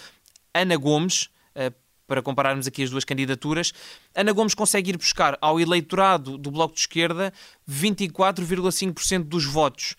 Ana 0.53 0.77
Gomes, 0.77 1.29
uh, 1.55 1.73
para 2.07 2.21
compararmos 2.21 2.67
aqui 2.67 2.83
as 2.83 2.91
duas 2.91 3.05
candidaturas, 3.05 3.73
Ana 4.13 4.33
Gomes 4.33 4.55
consegue 4.55 4.91
ir 4.91 4.97
buscar 4.97 5.39
ao 5.41 5.61
eleitorado 5.61 6.37
do 6.37 6.51
Bloco 6.51 6.75
de 6.75 6.81
Esquerda 6.81 7.33
24,5% 7.69 9.23
dos 9.23 9.45
votos. 9.45 9.95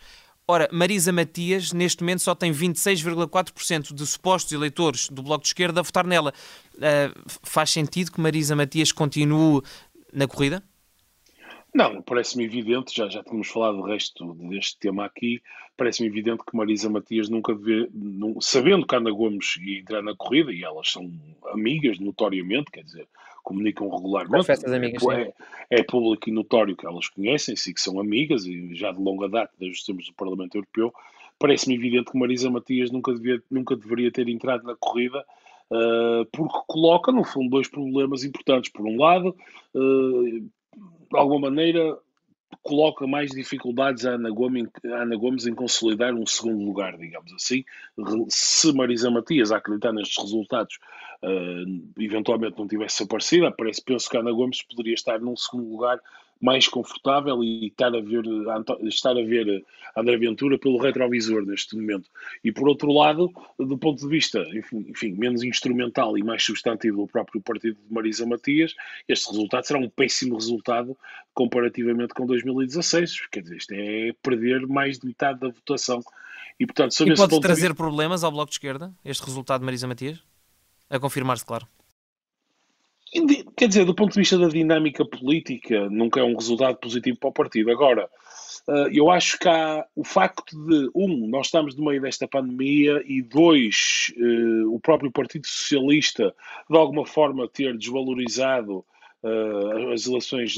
Ora, 0.49 0.69
Marisa 0.71 1.11
Matias, 1.11 1.73
neste 1.73 2.01
momento, 2.01 2.21
só 2.21 2.33
tem 2.33 2.53
26,4% 2.53 3.93
de 3.93 4.07
supostos 4.07 4.53
eleitores 4.53 5.09
do 5.09 5.21
Bloco 5.21 5.41
de 5.41 5.49
Esquerda 5.49 5.81
a 5.81 5.83
votar 5.83 6.07
nela. 6.07 6.33
Uh, 6.75 7.21
faz 7.43 7.69
sentido 7.69 8.13
que 8.13 8.21
Marisa 8.21 8.55
Matias 8.55 8.93
continue 8.93 9.61
na 10.13 10.25
corrida? 10.25 10.63
Não, 11.75 12.01
parece-me 12.01 12.45
evidente, 12.45 12.95
já, 12.95 13.09
já 13.09 13.21
tínhamos 13.21 13.49
falado 13.49 13.77
do 13.77 13.83
resto 13.83 14.33
deste 14.35 14.79
tema 14.79 15.05
aqui, 15.05 15.41
parece-me 15.75 16.07
evidente 16.07 16.43
que 16.49 16.55
Marisa 16.55 16.89
Matias 16.89 17.27
nunca 17.27 17.53
devia, 17.53 17.89
não, 17.93 18.39
sabendo 18.39 18.87
que 18.87 18.95
Ana 18.95 19.11
Gomes 19.11 19.57
ia 19.57 19.79
entrar 19.79 20.01
na 20.01 20.15
corrida, 20.15 20.51
e 20.53 20.63
elas 20.63 20.89
são 20.89 21.11
amigas 21.51 21.99
notoriamente, 21.99 22.71
quer 22.71 22.83
dizer, 22.83 23.07
comunicam 23.47 23.87
regularmente. 23.89 24.51
amigas, 24.73 25.03
é, 25.07 25.33
é, 25.69 25.83
público 25.83 26.29
e 26.29 26.33
notório 26.33 26.75
que 26.75 26.85
elas 26.85 27.07
conhecem-se 27.07 27.69
e 27.69 27.73
que 27.73 27.79
são 27.79 27.97
amigas, 27.97 28.45
e 28.45 28.75
já 28.75 28.91
de 28.91 29.01
longa 29.01 29.29
data, 29.29 29.53
desde 29.57 29.79
os 29.79 29.85
tempos 29.85 30.07
do 30.07 30.13
Parlamento 30.13 30.55
Europeu. 30.55 30.93
Parece-me 31.39 31.75
evidente 31.75 32.11
que 32.11 32.17
Marisa 32.17 32.49
Matias 32.49 32.91
nunca, 32.91 33.13
devia, 33.13 33.41
nunca 33.49 33.75
deveria 33.77 34.11
ter 34.11 34.27
entrado 34.27 34.63
na 34.63 34.75
corrida, 34.75 35.23
uh, 35.71 36.25
porque 36.31 36.57
coloca, 36.67 37.09
no 37.11 37.23
fundo, 37.23 37.49
dois 37.51 37.69
problemas 37.69 38.25
importantes. 38.25 38.69
Por 38.69 38.85
um 38.85 38.99
lado, 38.99 39.33
uh, 39.73 40.39
de 40.39 40.49
alguma 41.13 41.49
maneira, 41.49 41.97
coloca 42.67 43.07
mais 43.07 43.31
dificuldades 43.31 44.05
à 44.05 44.11
Ana 44.11 44.29
Gomes, 44.29 44.67
à 44.85 45.03
Ana 45.03 45.15
Gomes 45.15 45.47
em 45.47 45.55
consolidar 45.55 46.13
um 46.13 46.25
segundo 46.25 46.65
lugar, 46.65 46.97
digamos 46.97 47.31
assim. 47.33 47.63
Se 48.27 48.73
Marisa 48.73 49.09
Matias, 49.09 49.53
acreditar 49.53 49.93
nestes 49.93 50.21
resultados, 50.21 50.77
uh, 51.23 51.93
eventualmente 51.97 52.59
não 52.59 52.67
tivesse 52.67 53.03
aparecido, 53.03 53.49
parece, 53.53 53.81
penso 53.81 54.09
que 54.09 54.17
a 54.17 54.19
Ana 54.19 54.33
Gomes 54.33 54.61
poderia 54.63 54.93
estar 54.93 55.17
num 55.21 55.37
segundo 55.37 55.69
lugar 55.69 56.01
mais 56.41 56.67
confortável 56.67 57.43
e 57.43 57.67
estar 57.67 57.95
a 57.95 58.01
ver, 58.01 58.23
estar 58.83 59.11
a 59.11 59.23
ver 59.23 59.65
André 59.95 60.17
Ventura 60.17 60.57
pelo 60.57 60.77
retrovisor 60.77 61.45
neste 61.45 61.75
momento. 61.75 62.09
E 62.43 62.51
por 62.51 62.67
outro 62.67 62.91
lado, 62.91 63.31
do 63.57 63.77
ponto 63.77 63.99
de 63.99 64.07
vista, 64.07 64.45
enfim, 64.53 65.13
menos 65.13 65.43
instrumental 65.43 66.17
e 66.17 66.23
mais 66.23 66.43
substantivo 66.43 66.97
do 66.97 67.07
próprio 67.07 67.41
partido 67.41 67.77
de 67.87 67.93
Marisa 67.93 68.25
Matias, 68.25 68.75
este 69.07 69.29
resultado 69.29 69.65
será 69.65 69.79
um 69.79 69.89
péssimo 69.89 70.35
resultado 70.35 70.97
comparativamente 71.33 72.13
com 72.13 72.25
2016. 72.25 73.27
Quer 73.27 73.41
dizer, 73.41 73.57
isto 73.57 73.73
é 73.73 74.13
perder 74.21 74.67
mais 74.67 74.99
de 74.99 75.07
metade 75.07 75.39
da 75.39 75.49
votação. 75.49 76.01
E, 76.59 76.65
portanto, 76.65 76.93
e 77.01 77.15
pode 77.15 77.39
trazer 77.39 77.61
vista... 77.61 77.75
problemas 77.75 78.23
ao 78.23 78.31
Bloco 78.31 78.49
de 78.49 78.55
Esquerda, 78.55 78.93
este 79.05 79.23
resultado 79.23 79.61
de 79.61 79.65
Marisa 79.65 79.87
Matias? 79.87 80.23
A 80.89 80.99
confirmar-se, 80.99 81.45
claro. 81.45 81.67
Quer 83.55 83.67
dizer, 83.67 83.85
do 83.85 83.95
ponto 83.95 84.13
de 84.13 84.19
vista 84.19 84.37
da 84.37 84.47
dinâmica 84.47 85.05
política, 85.05 85.89
nunca 85.89 86.19
é 86.19 86.23
um 86.23 86.35
resultado 86.35 86.77
positivo 86.77 87.17
para 87.17 87.29
o 87.29 87.33
partido. 87.33 87.71
Agora, 87.71 88.09
eh, 88.69 88.89
eu 88.91 89.09
acho 89.09 89.39
que 89.39 89.47
há 89.47 89.85
o 89.95 90.03
facto 90.03 90.55
de, 90.67 90.89
um, 90.93 91.27
nós 91.27 91.47
estamos 91.47 91.75
no 91.75 91.85
meio 91.85 92.01
desta 92.01 92.27
pandemia 92.27 93.01
e, 93.05 93.21
dois, 93.21 94.13
eh, 94.17 94.65
o 94.67 94.79
próprio 94.79 95.11
Partido 95.11 95.47
Socialista, 95.47 96.35
de 96.69 96.77
alguma 96.77 97.05
forma, 97.05 97.47
ter 97.47 97.77
desvalorizado 97.77 98.83
eh, 99.23 99.93
as 99.93 100.05
eleições 100.05 100.55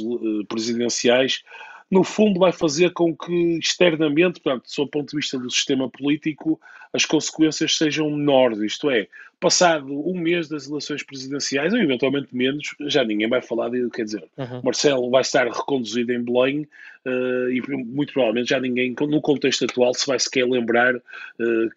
presidenciais, 0.47 1.43
no 1.89 2.03
fundo 2.03 2.39
vai 2.39 2.51
fazer 2.51 2.91
com 2.93 3.15
que 3.15 3.57
externamente, 3.57 4.39
portanto, 4.39 4.63
sob 4.65 4.87
o 4.87 4.91
ponto 4.91 5.09
de 5.09 5.17
vista 5.17 5.39
do 5.39 5.49
sistema 5.49 5.89
político, 5.89 6.59
as 6.93 7.05
consequências 7.05 7.77
sejam 7.77 8.09
menores. 8.11 8.59
Isto 8.59 8.89
é, 8.89 9.07
passado 9.39 9.87
um 10.07 10.19
mês 10.19 10.49
das 10.49 10.67
eleições 10.67 11.01
presidenciais, 11.01 11.73
ou 11.73 11.79
eventualmente 11.79 12.35
menos, 12.35 12.75
já 12.81 13.03
ninguém 13.03 13.29
vai 13.29 13.41
falar 13.41 13.69
de, 13.69 13.89
quer 13.89 14.03
dizer, 14.03 14.23
uhum. 14.37 14.61
Marcelo 14.63 15.09
vai 15.09 15.21
estar 15.21 15.47
reconduzido 15.47 16.11
em 16.11 16.21
Belém 16.21 16.67
uh, 17.05 17.49
e 17.49 17.61
muito 17.85 18.11
provavelmente 18.11 18.49
já 18.49 18.59
ninguém, 18.59 18.93
no 18.99 19.21
contexto 19.21 19.63
atual, 19.63 19.93
se 19.93 20.05
vai 20.05 20.19
sequer 20.19 20.45
lembrar 20.45 20.95
uh, 20.95 21.01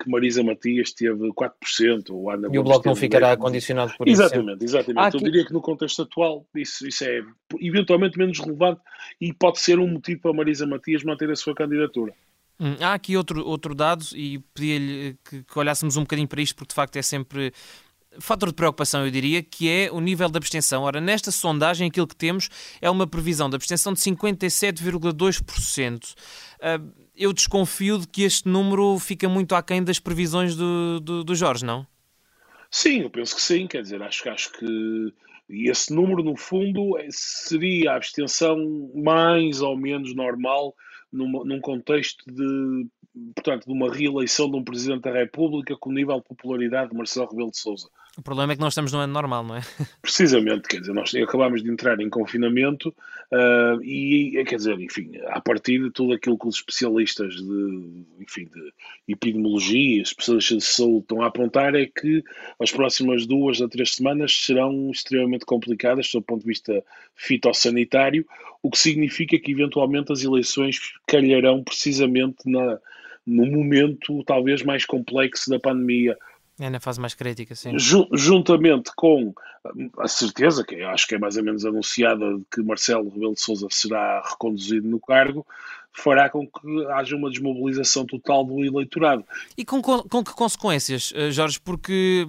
que 0.00 0.10
Marisa 0.10 0.42
Matias 0.42 0.92
teve 0.92 1.28
4%. 1.32 2.10
Ou 2.10 2.30
Ana 2.30 2.48
e 2.52 2.58
o 2.58 2.64
Bloco 2.64 2.86
não 2.86 2.96
ficará 2.96 3.36
10%. 3.36 3.38
condicionado 3.38 3.92
por 3.96 4.08
isso. 4.08 4.22
Exatamente, 4.22 4.64
exatamente. 4.64 5.14
Eu 5.14 5.20
diria 5.20 5.46
que 5.46 5.52
no 5.52 5.60
contexto 5.60 6.02
atual 6.02 6.44
isso, 6.54 6.86
isso 6.86 7.04
é 7.04 7.22
eventualmente 7.60 8.18
menos 8.18 8.38
relevante 8.40 8.80
e 9.20 9.32
pode 9.32 9.60
ser 9.60 9.78
um 9.78 9.86
motivo 9.86 10.20
para 10.22 10.32
Marisa 10.32 10.66
Matias 10.66 11.04
manter 11.04 11.30
a 11.30 11.36
sua 11.36 11.54
candidatura. 11.54 12.12
Hum, 12.62 12.76
há 12.80 12.94
aqui 12.94 13.16
outro, 13.16 13.44
outro 13.44 13.74
dado 13.74 14.04
e 14.14 14.38
pedia-lhe 14.54 15.18
que, 15.28 15.42
que 15.42 15.58
olhássemos 15.58 15.96
um 15.96 16.02
bocadinho 16.02 16.28
para 16.28 16.40
isto, 16.40 16.54
porque 16.54 16.68
de 16.68 16.76
facto 16.76 16.96
é 16.96 17.02
sempre 17.02 17.52
fator 18.20 18.50
de 18.50 18.54
preocupação, 18.54 19.04
eu 19.04 19.10
diria, 19.10 19.42
que 19.42 19.68
é 19.68 19.90
o 19.90 20.00
nível 20.00 20.28
de 20.28 20.36
abstenção. 20.36 20.84
Ora, 20.84 21.00
nesta 21.00 21.32
sondagem, 21.32 21.88
aquilo 21.88 22.06
que 22.06 22.14
temos 22.14 22.48
é 22.80 22.88
uma 22.88 23.04
previsão 23.06 23.50
de 23.50 23.56
abstenção 23.56 23.92
de 23.92 23.98
57,2%. 24.00 26.14
Ah, 26.60 26.78
eu 27.16 27.32
desconfio 27.32 27.98
de 27.98 28.06
que 28.06 28.22
este 28.22 28.48
número 28.48 28.96
fica 29.00 29.28
muito 29.28 29.56
aquém 29.56 29.82
das 29.82 29.98
previsões 29.98 30.54
do, 30.54 31.00
do, 31.00 31.24
do 31.24 31.34
Jorge, 31.34 31.64
não? 31.64 31.84
Sim, 32.70 33.00
eu 33.00 33.10
penso 33.10 33.34
que 33.34 33.42
sim. 33.42 33.66
Quer 33.66 33.82
dizer, 33.82 34.00
acho, 34.02 34.28
acho 34.28 34.52
que 34.52 35.12
esse 35.50 35.92
número, 35.92 36.22
no 36.22 36.36
fundo, 36.36 36.96
é, 36.98 37.08
seria 37.10 37.90
a 37.92 37.96
abstenção 37.96 38.56
mais 38.94 39.60
ou 39.60 39.76
menos 39.76 40.14
normal 40.14 40.76
numa, 41.12 41.44
num 41.44 41.60
contexto 41.60 42.24
de, 42.26 42.86
portanto, 43.34 43.66
de 43.66 43.72
uma 43.72 43.92
reeleição 43.92 44.50
de 44.50 44.56
um 44.56 44.64
Presidente 44.64 45.02
da 45.02 45.12
República 45.12 45.76
com 45.76 45.90
o 45.90 45.92
nível 45.92 46.16
de 46.16 46.24
popularidade 46.24 46.90
de 46.90 46.96
Marcelo 46.96 47.28
Rebelo 47.28 47.50
de 47.50 47.58
Sousa. 47.58 47.88
O 48.16 48.20
problema 48.20 48.52
é 48.52 48.56
que 48.56 48.60
nós 48.60 48.74
estamos 48.74 48.92
num 48.92 48.98
ano 48.98 49.12
normal, 49.12 49.42
não 49.42 49.56
é? 49.56 49.60
Precisamente, 50.02 50.68
quer 50.68 50.80
dizer, 50.80 50.92
nós 50.92 51.14
acabamos 51.14 51.62
de 51.62 51.70
entrar 51.70 51.98
em 51.98 52.10
confinamento 52.10 52.90
uh, 52.90 53.82
e, 53.82 54.44
quer 54.46 54.56
dizer, 54.56 54.78
enfim, 54.78 55.12
a 55.28 55.40
partir 55.40 55.82
de 55.82 55.90
tudo 55.90 56.12
aquilo 56.12 56.38
que 56.38 56.46
os 56.46 56.56
especialistas 56.56 57.36
de, 57.36 58.04
enfim, 58.20 58.44
de 58.44 58.72
epidemiologia, 59.08 60.02
especialistas 60.02 60.58
de 60.58 60.64
saúde 60.64 61.04
estão 61.04 61.22
a 61.22 61.28
apontar 61.28 61.74
é 61.74 61.86
que 61.86 62.22
as 62.60 62.70
próximas 62.70 63.24
duas 63.26 63.62
a 63.62 63.68
três 63.68 63.94
semanas 63.94 64.36
serão 64.44 64.90
extremamente 64.90 65.46
complicadas 65.46 66.10
do 66.12 66.20
ponto 66.20 66.42
de 66.42 66.48
vista 66.48 66.84
fitossanitário, 67.16 68.26
o 68.62 68.70
que 68.70 68.78
significa 68.78 69.38
que 69.38 69.52
eventualmente 69.52 70.12
as 70.12 70.22
eleições 70.22 70.78
calharão 71.06 71.64
precisamente 71.64 72.36
na, 72.44 72.78
no 73.26 73.46
momento 73.46 74.22
talvez 74.24 74.62
mais 74.62 74.84
complexo 74.84 75.48
da 75.48 75.58
pandemia 75.58 76.14
é 76.66 76.70
na 76.70 76.80
fase 76.80 77.00
mais 77.00 77.14
crítica, 77.14 77.54
sim. 77.54 77.78
Juntamente 77.78 78.90
com 78.94 79.34
a 79.98 80.08
certeza, 80.08 80.64
que 80.64 80.82
acho 80.82 81.06
que 81.06 81.14
é 81.14 81.18
mais 81.18 81.36
ou 81.36 81.44
menos 81.44 81.64
anunciada, 81.64 82.36
de 82.36 82.44
que 82.50 82.62
Marcelo 82.62 83.08
Rebelo 83.08 83.34
de 83.34 83.40
Sousa 83.40 83.68
será 83.70 84.22
reconduzido 84.28 84.88
no 84.88 84.98
cargo, 84.98 85.46
fará 85.94 86.28
com 86.30 86.46
que 86.46 86.86
haja 86.92 87.14
uma 87.14 87.30
desmobilização 87.30 88.06
total 88.06 88.44
do 88.44 88.64
eleitorado. 88.64 89.24
E 89.56 89.64
com, 89.64 89.82
com 89.82 90.24
que 90.24 90.32
consequências, 90.32 91.12
eh, 91.14 91.30
Jorge? 91.30 91.60
Porque 91.60 92.26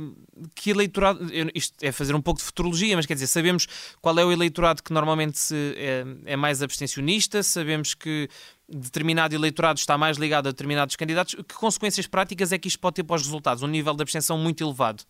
que 0.55 0.71
eleitorado. 0.71 1.25
Isto 1.53 1.75
é 1.81 1.91
fazer 1.91 2.15
um 2.15 2.21
pouco 2.21 2.39
de 2.39 2.45
futurologia, 2.45 2.95
mas 2.95 3.05
quer 3.05 3.13
dizer, 3.13 3.27
sabemos 3.27 3.67
qual 4.01 4.17
é 4.17 4.25
o 4.25 4.31
eleitorado 4.31 4.83
que 4.83 4.91
normalmente 4.91 5.37
é, 5.77 6.03
é 6.25 6.35
mais 6.35 6.61
abstencionista, 6.61 7.41
sabemos 7.43 7.93
que 7.93 8.27
determinado 8.67 9.35
eleitorado 9.35 9.79
está 9.79 9.97
mais 9.97 10.17
ligado 10.17 10.47
a 10.47 10.51
determinados 10.51 10.95
candidatos. 10.95 11.35
Que 11.35 11.55
consequências 11.55 12.07
práticas 12.07 12.51
é 12.51 12.57
que 12.57 12.67
isto 12.67 12.79
pode 12.79 12.95
ter 12.95 13.03
para 13.03 13.15
os 13.15 13.23
resultados? 13.23 13.63
Um 13.63 13.67
nível 13.67 13.93
de 13.93 14.01
abstenção 14.01 14.37
muito 14.37 14.63
elevado? 14.63 15.03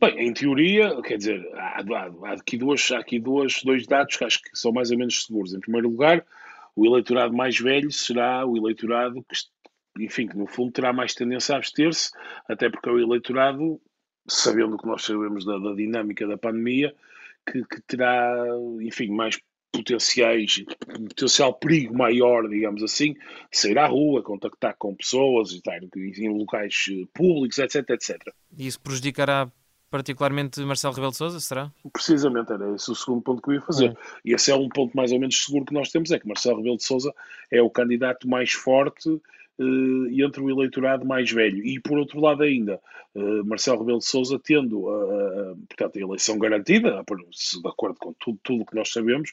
Bem, 0.00 0.28
em 0.28 0.32
teoria, 0.32 1.00
quer 1.02 1.18
dizer, 1.18 1.46
há, 1.54 1.82
há, 1.82 2.30
há 2.30 2.32
aqui, 2.32 2.56
duas, 2.56 2.90
há 2.90 2.98
aqui 2.98 3.18
duas, 3.18 3.62
dois 3.62 3.86
dados 3.86 4.16
que 4.16 4.24
acho 4.24 4.42
que 4.42 4.50
são 4.54 4.72
mais 4.72 4.90
ou 4.90 4.96
menos 4.96 5.24
seguros. 5.24 5.52
Em 5.52 5.60
primeiro 5.60 5.88
lugar, 5.88 6.24
o 6.78 6.86
eleitorado 6.86 7.34
mais 7.34 7.58
velho 7.58 7.90
será 7.90 8.46
o 8.46 8.56
eleitorado 8.56 9.24
que, 9.24 10.04
enfim, 10.04 10.28
que 10.28 10.36
no 10.36 10.46
fundo 10.46 10.70
terá 10.70 10.92
mais 10.92 11.12
tendência 11.12 11.56
a 11.56 11.58
abster-se, 11.58 12.10
até 12.48 12.70
porque 12.70 12.88
é 12.88 12.92
o 12.92 13.00
eleitorado, 13.00 13.80
sabendo 14.28 14.76
o 14.76 14.78
que 14.78 14.86
nós 14.86 15.02
sabemos 15.02 15.44
da, 15.44 15.58
da 15.58 15.74
dinâmica 15.74 16.24
da 16.24 16.38
pandemia, 16.38 16.94
que, 17.44 17.64
que, 17.64 17.80
terá, 17.82 18.46
enfim, 18.80 19.08
mais 19.10 19.40
potenciais, 19.72 20.64
potencial 21.08 21.52
perigo 21.54 21.96
maior, 21.96 22.48
digamos 22.48 22.82
assim, 22.84 23.16
sair 23.50 23.76
à 23.76 23.86
rua, 23.86 24.22
contactar 24.22 24.76
com 24.78 24.94
pessoas, 24.94 25.50
estar 25.50 25.80
em 25.82 26.28
locais 26.28 26.86
eh, 26.90 27.04
públicos, 27.12 27.58
etc, 27.58 27.90
etc. 27.90 28.32
Isso 28.56 28.80
prejudicará 28.80 29.50
particularmente 29.90 30.60
Marcelo 30.60 30.94
Rebelo 30.94 31.12
de 31.12 31.16
Sousa, 31.16 31.40
será? 31.40 31.72
Precisamente, 31.92 32.52
era 32.52 32.74
esse 32.74 32.90
o 32.90 32.94
segundo 32.94 33.22
ponto 33.22 33.42
que 33.42 33.50
eu 33.50 33.54
ia 33.54 33.60
fazer. 33.60 33.90
É. 33.90 33.96
E 34.24 34.34
esse 34.34 34.50
é 34.50 34.54
um 34.54 34.68
ponto 34.68 34.96
mais 34.96 35.12
ou 35.12 35.18
menos 35.18 35.44
seguro 35.44 35.64
que 35.64 35.74
nós 35.74 35.90
temos, 35.90 36.10
é 36.10 36.18
que 36.18 36.26
Marcelo 36.28 36.58
Rebelo 36.58 36.76
de 36.76 36.84
Sousa 36.84 37.12
é 37.50 37.62
o 37.62 37.70
candidato 37.70 38.28
mais 38.28 38.52
forte 38.52 39.08
uh, 39.08 40.06
entre 40.10 40.40
o 40.40 40.50
eleitorado 40.50 41.06
mais 41.06 41.30
velho. 41.30 41.64
E 41.64 41.80
por 41.80 41.98
outro 41.98 42.20
lado 42.20 42.42
ainda, 42.42 42.80
uh, 43.14 43.44
Marcelo 43.44 43.80
Rebelo 43.80 43.98
de 43.98 44.06
Sousa 44.06 44.38
tendo 44.38 44.88
uh, 44.88 45.56
portanto, 45.68 45.96
a 45.96 46.00
eleição 46.00 46.38
garantida, 46.38 47.02
de 47.02 47.68
acordo 47.68 47.98
com 47.98 48.12
tudo, 48.14 48.38
tudo 48.42 48.66
que 48.66 48.74
nós 48.74 48.90
sabemos, 48.90 49.32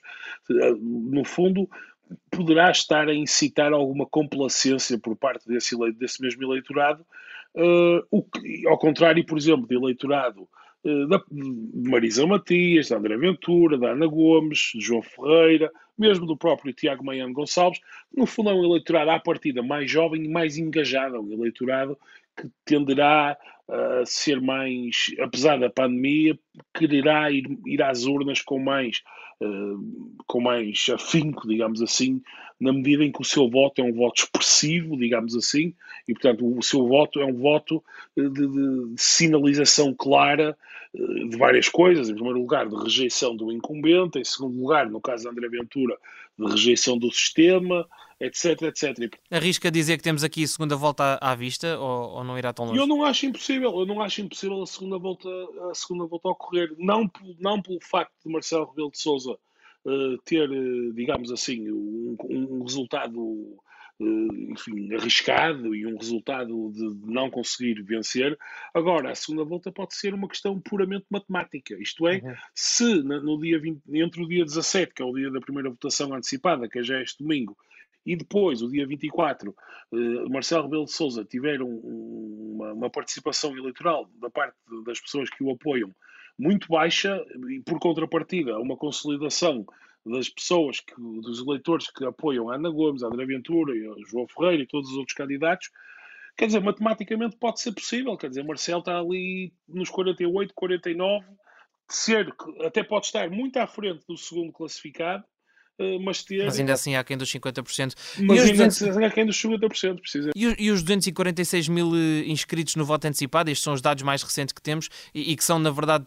no 0.80 1.24
fundo 1.24 1.70
poderá 2.30 2.70
estar 2.70 3.08
a 3.08 3.14
incitar 3.14 3.74
alguma 3.74 4.06
complacência 4.06 4.98
por 4.98 5.16
parte 5.16 5.48
desse, 5.48 5.76
desse 5.94 6.22
mesmo 6.22 6.44
eleitorado, 6.44 7.06
o 8.12 8.24
que, 8.24 8.68
ao 8.68 8.78
contrário, 8.78 9.26
por 9.26 9.38
exemplo, 9.38 9.68
de 9.68 9.76
eleitorado 9.76 10.48
da, 11.08 11.18
de 11.32 11.90
Marisa 11.90 12.28
Matias, 12.28 12.90
da 12.90 12.98
André 12.98 13.18
Ventura, 13.18 13.78
da 13.78 13.92
Ana 13.92 14.06
Gomes, 14.06 14.72
de 14.74 14.82
João 14.82 15.02
Ferreira, 15.02 15.72
mesmo 15.98 16.26
do 16.26 16.38
próprio 16.38 16.74
Tiago 16.74 17.04
Maiano 17.04 17.34
Gonçalves, 17.34 17.80
no 18.16 18.26
fundo 18.26 18.50
é 18.50 18.54
um 18.54 18.64
eleitorado 18.64 19.10
à 19.10 19.20
partida 19.20 19.64
mais 19.64 19.90
jovem 19.90 20.26
e 20.26 20.28
mais 20.28 20.58
engajado, 20.58 21.16
é 21.16 21.20
um 21.20 21.32
eleitorado 21.32 21.98
que 22.36 22.50
tenderá 22.65 23.38
a 23.68 24.06
ser 24.06 24.39
mais, 24.39 25.08
apesar 25.20 25.60
da 25.60 25.70
pandemia, 25.70 26.38
quererá 26.74 27.32
ir, 27.32 27.46
ir 27.65 27.82
às 27.82 28.06
urnas 28.06 28.42
com 28.42 28.60
mais, 28.60 29.01
uh, 29.42 30.15
com 30.27 30.39
mais 30.39 30.86
afinco, 30.94 31.48
digamos 31.48 31.82
assim, 31.82 32.22
na 32.60 32.72
medida 32.72 33.04
em 33.04 33.12
que 33.12 33.22
o 33.22 33.25
seu 33.25 33.50
voto 33.50 33.82
é 33.82 33.84
um 33.84 33.94
voto 33.94 34.22
expressivo, 34.22 34.96
digamos 34.96 35.36
assim, 35.36 35.74
e 36.08 36.13
portanto 36.13 36.46
o 36.46 36.62
seu 36.62 36.88
voto 36.88 37.20
é 37.20 37.25
um 37.25 37.34
voto 37.34 37.84
de, 38.15 38.30
de, 38.30 38.48
de 38.48 39.01
sinalização 39.01 39.94
clara 39.96 40.56
uh, 40.94 41.30
de 41.30 41.36
várias 41.36 41.68
coisas, 41.68 42.08
em 42.08 42.13
primeiro 42.13 42.39
lugar 42.39 42.70
de 42.70 42.75
rejeição 42.75 43.36
do 43.36 43.51
incumbente, 43.51 44.20
em 44.20 44.24
segundo 44.24 44.62
lugar, 44.62 44.88
no 44.89 45.01
caso 45.01 45.24
de 45.24 45.30
André 45.30 45.50
Ventura, 45.50 45.98
de 46.38 46.51
rejeição 46.51 47.00
do 47.00 47.12
sistema, 47.12 47.88
etc, 48.20 48.62
etc. 48.64 49.20
Arrisca 49.30 49.70
dizer 49.70 49.98
que 49.98 50.04
temos 50.04 50.24
aqui 50.24 50.44
a 50.44 50.48
segunda 50.48 50.76
volta 50.76 51.18
à, 51.22 51.36
vista 51.36 51.78
ou, 51.80 52.12
ou, 52.12 52.24
não 52.24 52.38
irá 52.38 52.54
tão 52.54 52.66
longe? 52.66 52.80
Eu 52.80 52.88
não 52.88 53.04
acho 53.04 53.26
impossível, 53.26 53.78
eu 53.80 53.86
não 53.86 54.02
acho 54.02 54.22
impossível 54.22 54.62
a 54.62 54.68
segunda 54.68 54.98
volta, 54.98 55.30
a 55.72 55.76
segunda 55.76 56.06
volta 56.06 56.30
a 56.30 56.32
ocorrer, 56.32 56.74
não, 56.78 57.10
não 57.40 57.62
pelo 57.62 57.80
facto 57.82 58.14
de 58.26 58.32
Marcelo 58.32 58.70
Rebelo 58.70 58.92
de 58.92 59.00
Sousa 59.00 59.32
uh, 59.32 60.18
ter, 60.24 60.50
uh, 60.50 60.94
digamos 60.94 61.32
assim, 61.32 61.70
um, 61.70 62.16
um 62.30 62.64
resultado 62.64 63.20
uh, 63.20 64.52
enfim, 64.52 64.94
arriscado 64.94 65.76
e 65.76 65.86
um 65.86 65.98
resultado 65.98 66.72
de 66.72 67.12
não 67.12 67.30
conseguir 67.30 67.82
vencer. 67.84 68.38
Agora, 68.74 69.12
a 69.12 69.16
segunda 69.16 69.44
volta 69.44 69.72
pode 69.72 69.94
ser 69.96 70.14
uma 70.14 70.28
questão 70.28 70.60
puramente 70.60 71.06
matemática, 71.10 71.76
isto 71.80 72.08
é, 72.08 72.18
uhum. 72.18 72.34
se 72.54 73.04
no 73.04 73.40
dia 73.40 73.60
20, 73.60 73.82
entre 73.94 74.24
o 74.24 74.28
dia 74.28 74.46
17, 74.46 74.94
que 74.94 75.02
é 75.02 75.06
o 75.06 75.14
dia 75.14 75.30
da 75.32 75.40
primeira 75.40 75.70
votação 75.70 76.14
antecipada, 76.14 76.70
que 76.70 76.82
já 76.84 76.98
é 76.98 77.04
este 77.04 77.22
domingo, 77.22 77.58
e 78.06 78.16
depois, 78.16 78.62
o 78.62 78.70
dia 78.70 78.86
24, 78.86 79.56
eh, 79.94 79.98
Marcelo 80.30 80.64
Rebelo 80.64 80.86
de 80.86 80.92
Sousa 80.92 81.26
tiver 81.26 81.62
um, 81.62 82.54
uma, 82.56 82.74
uma, 82.74 82.90
participação 82.90 83.58
eleitoral 83.58 84.08
da 84.22 84.30
parte 84.30 84.56
das 84.86 85.00
pessoas 85.00 85.30
que 85.30 85.44
o 85.44 85.52
apoiam 85.52 85.94
muito 86.38 86.68
baixa, 86.68 87.26
e 87.50 87.62
por 87.62 87.80
contrapartida, 87.80 88.60
uma 88.60 88.78
consolidação 88.78 89.66
das 90.06 90.30
pessoas, 90.30 90.82
que, 90.82 90.94
dos 90.96 91.40
eleitores 91.40 91.90
que 91.90 92.06
apoiam 92.06 92.52
Ana 92.52 92.70
Gomes, 92.70 93.02
André 93.02 93.26
Ventura, 93.26 93.74
João 94.08 94.28
Ferreira 94.28 94.64
e 94.64 94.68
todos 94.68 94.92
os 94.92 94.98
outros 94.98 95.16
candidatos, 95.16 95.72
quer 96.38 96.46
dizer, 96.46 96.62
matematicamente 96.62 97.38
pode 97.38 97.60
ser 97.60 97.72
possível, 97.72 98.16
quer 98.16 98.30
dizer, 98.30 98.44
Marcelo 98.44 98.80
está 98.80 99.00
ali 99.00 99.52
nos 99.68 99.90
48, 99.90 100.54
49, 100.54 101.26
ser, 101.88 102.32
até 102.62 102.84
pode 102.84 103.08
estar 103.08 103.30
muito 103.32 103.58
à 103.58 103.66
frente 103.66 104.06
do 104.08 104.18
segundo 104.18 104.52
classificado, 104.52 105.24
mas 106.01 106.24
ter... 106.24 106.46
Mas 106.46 106.60
ainda 106.60 106.74
assim 106.74 106.96
há 106.96 107.03
quem 107.03 107.17
dos 107.17 107.32
50%. 107.32 107.94
Mas 108.20 108.39
ainda 108.39 108.67
200... 108.67 108.82
assim 108.82 109.03
há 109.03 109.12
quem 109.12 109.25
dos 109.25 109.38
50%, 109.38 110.00
precisa. 110.00 110.32
E, 110.36 110.72
os 110.72 110.82
246 110.82 111.67
mil 111.67 111.91
eh, 111.96 112.24
inscritos 112.27 112.75
no 112.75 112.86
voto 112.86 113.05
antecipado, 113.05 113.50
estes 113.50 113.63
são 113.63 113.74
os 113.74 113.82
dados 113.82 114.03
mais 114.03 114.24
recentes 114.24 114.53
que 114.53 114.62
temos 114.62 114.89
e, 115.13 115.32
e 115.32 115.36
que 115.36 115.44
são, 115.44 115.60
na 115.60 115.72
verdade, 115.72 116.05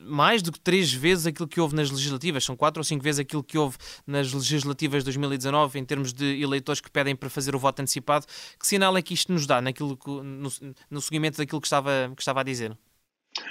mais 0.00 0.42
do 0.42 0.52
que 0.52 0.60
três 0.60 0.92
vezes 0.92 1.26
aquilo 1.26 1.48
que 1.48 1.60
houve 1.60 1.74
nas 1.74 1.90
legislativas, 1.90 2.44
são 2.44 2.56
quatro 2.56 2.80
ou 2.80 2.84
cinco 2.84 3.02
vezes 3.02 3.18
aquilo 3.18 3.42
que 3.42 3.58
houve 3.58 3.76
nas 4.06 4.32
legislativas 4.32 5.02
de 5.02 5.06
2019 5.06 5.78
em 5.78 5.84
termos 5.84 6.12
de 6.12 6.40
eleitores 6.40 6.80
que 6.80 6.90
pedem 6.90 7.16
para 7.16 7.28
fazer 7.28 7.54
o 7.54 7.58
voto 7.58 7.80
antecipado. 7.80 8.26
Que 8.58 8.66
sinal 8.66 8.96
é 8.96 9.02
que 9.02 9.14
isto 9.14 9.32
nos 9.32 9.46
dá 9.46 9.60
naquilo 9.60 9.98
no, 10.22 10.50
no 10.90 11.00
seguimento 11.00 11.38
daquilo 11.38 11.60
que 11.60 11.66
estava, 11.66 12.12
que 12.14 12.22
estava 12.22 12.40
a 12.40 12.44
dizer? 12.44 12.76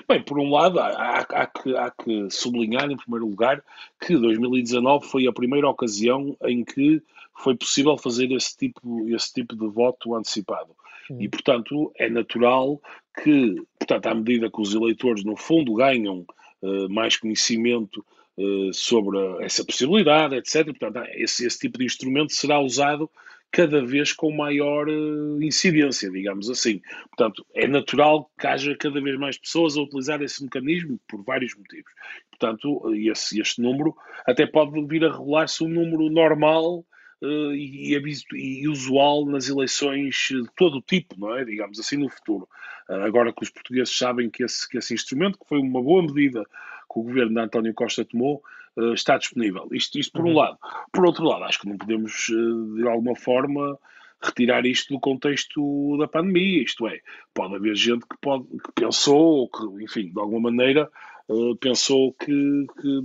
Bem, 0.08 0.22
por 0.22 0.40
um 0.40 0.52
lado, 0.52 0.80
há, 0.80 1.20
há, 1.20 1.46
que, 1.46 1.76
há 1.76 1.92
que 1.92 2.30
sublinhar, 2.30 2.90
em 2.90 2.98
primeiro 2.98 3.28
lugar, 3.28 3.64
que 4.00 4.16
2019 4.16 5.08
foi 5.08 5.28
a 5.28 5.34
primeira 5.34 5.70
ocasião 5.70 6.36
em 6.44 6.64
que 6.64 7.02
foi 7.36 7.56
possível 7.56 7.98
fazer 7.98 8.32
esse 8.32 8.58
tipo, 8.58 9.08
esse 9.10 9.34
tipo 9.34 9.56
de 9.56 9.68
voto 9.68 10.16
antecipado. 10.16 10.76
Uhum. 11.10 11.22
E, 11.22 11.30
portanto, 11.30 11.92
é 11.96 12.10
natural 12.10 12.82
que, 13.24 13.56
portanto, 13.80 14.08
à 14.08 14.16
medida 14.16 14.50
que 14.50 14.62
os 14.62 14.74
eleitores, 14.74 15.24
no 15.24 15.36
fundo, 15.36 15.74
ganham 15.74 16.26
uh, 16.62 16.90
mais 16.90 17.18
conhecimento 17.18 18.06
uh, 18.38 18.74
sobre 18.74 19.18
essa 19.44 19.64
possibilidade, 19.64 20.36
etc., 20.36 20.66
portanto, 20.66 21.08
esse, 21.14 21.46
esse 21.46 21.60
tipo 21.60 21.78
de 21.78 21.86
instrumento 21.86 22.34
será 22.34 22.60
usado 22.60 23.10
cada 23.52 23.84
vez 23.86 24.14
com 24.14 24.32
maior 24.32 24.88
uh, 24.88 25.42
incidência, 25.42 26.10
digamos 26.10 26.50
assim. 26.50 26.82
Portanto, 27.10 27.46
é 27.54 27.68
natural 27.68 28.30
que 28.40 28.48
haja 28.48 28.76
cada 28.76 29.02
vez 29.02 29.18
mais 29.18 29.38
pessoas 29.38 29.78
a 29.78 29.82
utilizar 29.82 30.22
esse 30.22 30.44
mecanismo 30.44 31.00
por 31.08 31.24
vários 31.24 31.56
motivos. 31.56 31.92
Portanto, 32.30 32.94
esse, 32.94 33.40
este 33.42 33.62
número 33.62 33.96
até 34.26 34.46
pode 34.46 34.86
vir 34.86 35.04
a 35.06 35.12
regular-se 35.12 35.64
um 35.64 35.70
número 35.70 36.10
normal 36.10 36.86
uh, 37.22 37.54
e, 37.54 37.98
e, 38.34 38.68
usual 38.68 39.26
nas 39.26 39.50
eleições 39.50 40.28
de 40.30 40.48
todo 40.56 40.78
o 40.78 40.82
tipo, 40.82 41.20
não 41.20 41.36
é? 41.36 41.44
Digamos 41.44 41.80
assim, 41.80 41.98
no 41.98 42.10
futuro. 42.10 42.48
Uh, 42.90 43.02
agora 43.02 43.34
que 43.34 43.44
os 43.44 43.50
portugueses 43.50 43.98
sabem 43.98 44.30
que 44.30 44.44
esse, 44.44 44.68
que 44.70 44.78
esse 44.78 44.94
instrumento, 44.94 45.40
que 45.40 45.48
foi 45.48 45.60
uma 45.60 45.82
boa 45.82 46.02
medida 46.04 46.44
que 46.44 47.00
o 47.00 47.04
governo 47.04 47.34
de 47.34 47.40
António 47.40 47.74
Costa 47.74 48.06
tomou, 48.06 48.42
uh, 48.78 48.94
está 48.94 49.18
disponível. 49.18 49.68
Isto, 49.72 50.00
isto 50.00 50.14
por 50.14 50.26
um 50.26 50.30
uhum. 50.30 50.36
lado. 50.36 50.58
Por 50.92 51.06
outro 51.06 51.26
lado, 51.26 51.44
acho 51.44 51.60
que 51.60 51.70
não 51.70 51.78
podemos, 51.78 52.28
de 52.28 52.88
alguma 52.88 53.16
forma, 53.16 53.78
retirar 54.22 54.66
isto 54.66 54.94
do 54.94 55.00
contexto 55.00 55.98
da 55.98 56.08
pandemia, 56.08 56.64
isto 56.64 56.88
é, 56.88 57.00
pode 57.34 57.56
haver 57.56 57.76
gente 57.76 58.06
que, 58.08 58.18
pode, 58.20 58.46
que 58.46 58.72
pensou, 58.74 59.18
ou 59.18 59.50
que, 59.50 59.84
enfim, 59.84 60.12
de 60.12 60.20
alguma 60.20 60.50
maneira 60.52 60.90
uh, 61.30 61.56
pensou 61.58 62.14
que, 62.14 62.26
que, 62.26 63.02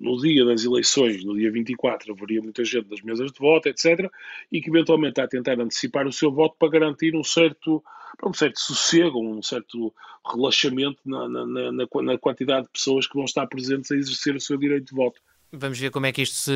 no 0.00 0.20
dia 0.20 0.44
das 0.44 0.64
eleições, 0.64 1.24
no 1.24 1.36
dia 1.36 1.50
24, 1.50 2.12
haveria 2.12 2.42
muita 2.42 2.64
gente 2.64 2.90
nas 2.90 3.02
mesas 3.02 3.30
de 3.32 3.38
voto, 3.38 3.68
etc., 3.68 4.10
e 4.50 4.60
que 4.60 4.70
eventualmente 4.70 5.12
está 5.12 5.24
a 5.24 5.28
tentar 5.28 5.60
antecipar 5.60 6.06
o 6.06 6.12
seu 6.12 6.30
voto 6.32 6.56
para 6.58 6.70
garantir 6.70 7.14
um 7.14 7.24
certo, 7.24 7.82
um 8.24 8.32
certo 8.32 8.60
sossego, 8.60 9.20
um 9.20 9.42
certo 9.42 9.92
relaxamento 10.26 11.00
na, 11.04 11.28
na, 11.28 11.46
na, 11.46 11.72
na 12.02 12.18
quantidade 12.18 12.66
de 12.66 12.72
pessoas 12.72 13.06
que 13.06 13.14
vão 13.14 13.24
estar 13.24 13.46
presentes 13.46 13.90
a 13.90 13.96
exercer 13.96 14.34
o 14.34 14.40
seu 14.40 14.56
direito 14.56 14.86
de 14.86 14.94
voto. 14.94 15.20
Vamos 15.52 15.78
ver 15.78 15.90
como 15.90 16.04
é 16.04 16.12
que 16.12 16.20
isto 16.20 16.36
se, 16.36 16.52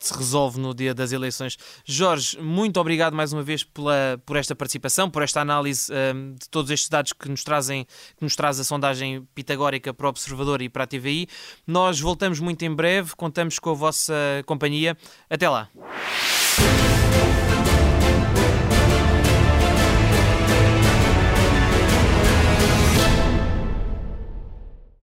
se, 0.00 0.12
resolve 0.14 0.58
no 0.60 0.74
dia 0.74 0.92
das 0.92 1.12
eleições. 1.12 1.56
Jorge, 1.84 2.36
muito 2.40 2.80
obrigado 2.80 3.14
mais 3.14 3.32
uma 3.32 3.42
vez 3.42 3.62
pela, 3.62 4.20
por 4.26 4.36
esta 4.36 4.54
participação, 4.54 5.08
por 5.08 5.22
esta 5.22 5.40
análise 5.40 5.92
um, 5.92 6.34
de 6.34 6.48
todos 6.48 6.70
estes 6.72 6.88
dados 6.88 7.12
que 7.12 7.28
nos, 7.28 7.44
trazem, 7.44 7.84
que 8.16 8.24
nos 8.24 8.34
traz 8.34 8.58
a 8.58 8.64
sondagem 8.64 9.26
pitagórica 9.32 9.94
para 9.94 10.06
o 10.06 10.10
Observador 10.10 10.60
e 10.60 10.68
para 10.68 10.84
a 10.84 10.86
TVI. 10.86 11.28
Nós 11.66 12.00
voltamos 12.00 12.40
muito 12.40 12.64
em 12.64 12.74
breve, 12.74 13.14
contamos 13.14 13.60
com 13.60 13.70
a 13.70 13.74
vossa 13.74 14.14
companhia. 14.44 14.96
Até 15.30 15.48
lá. 15.48 15.70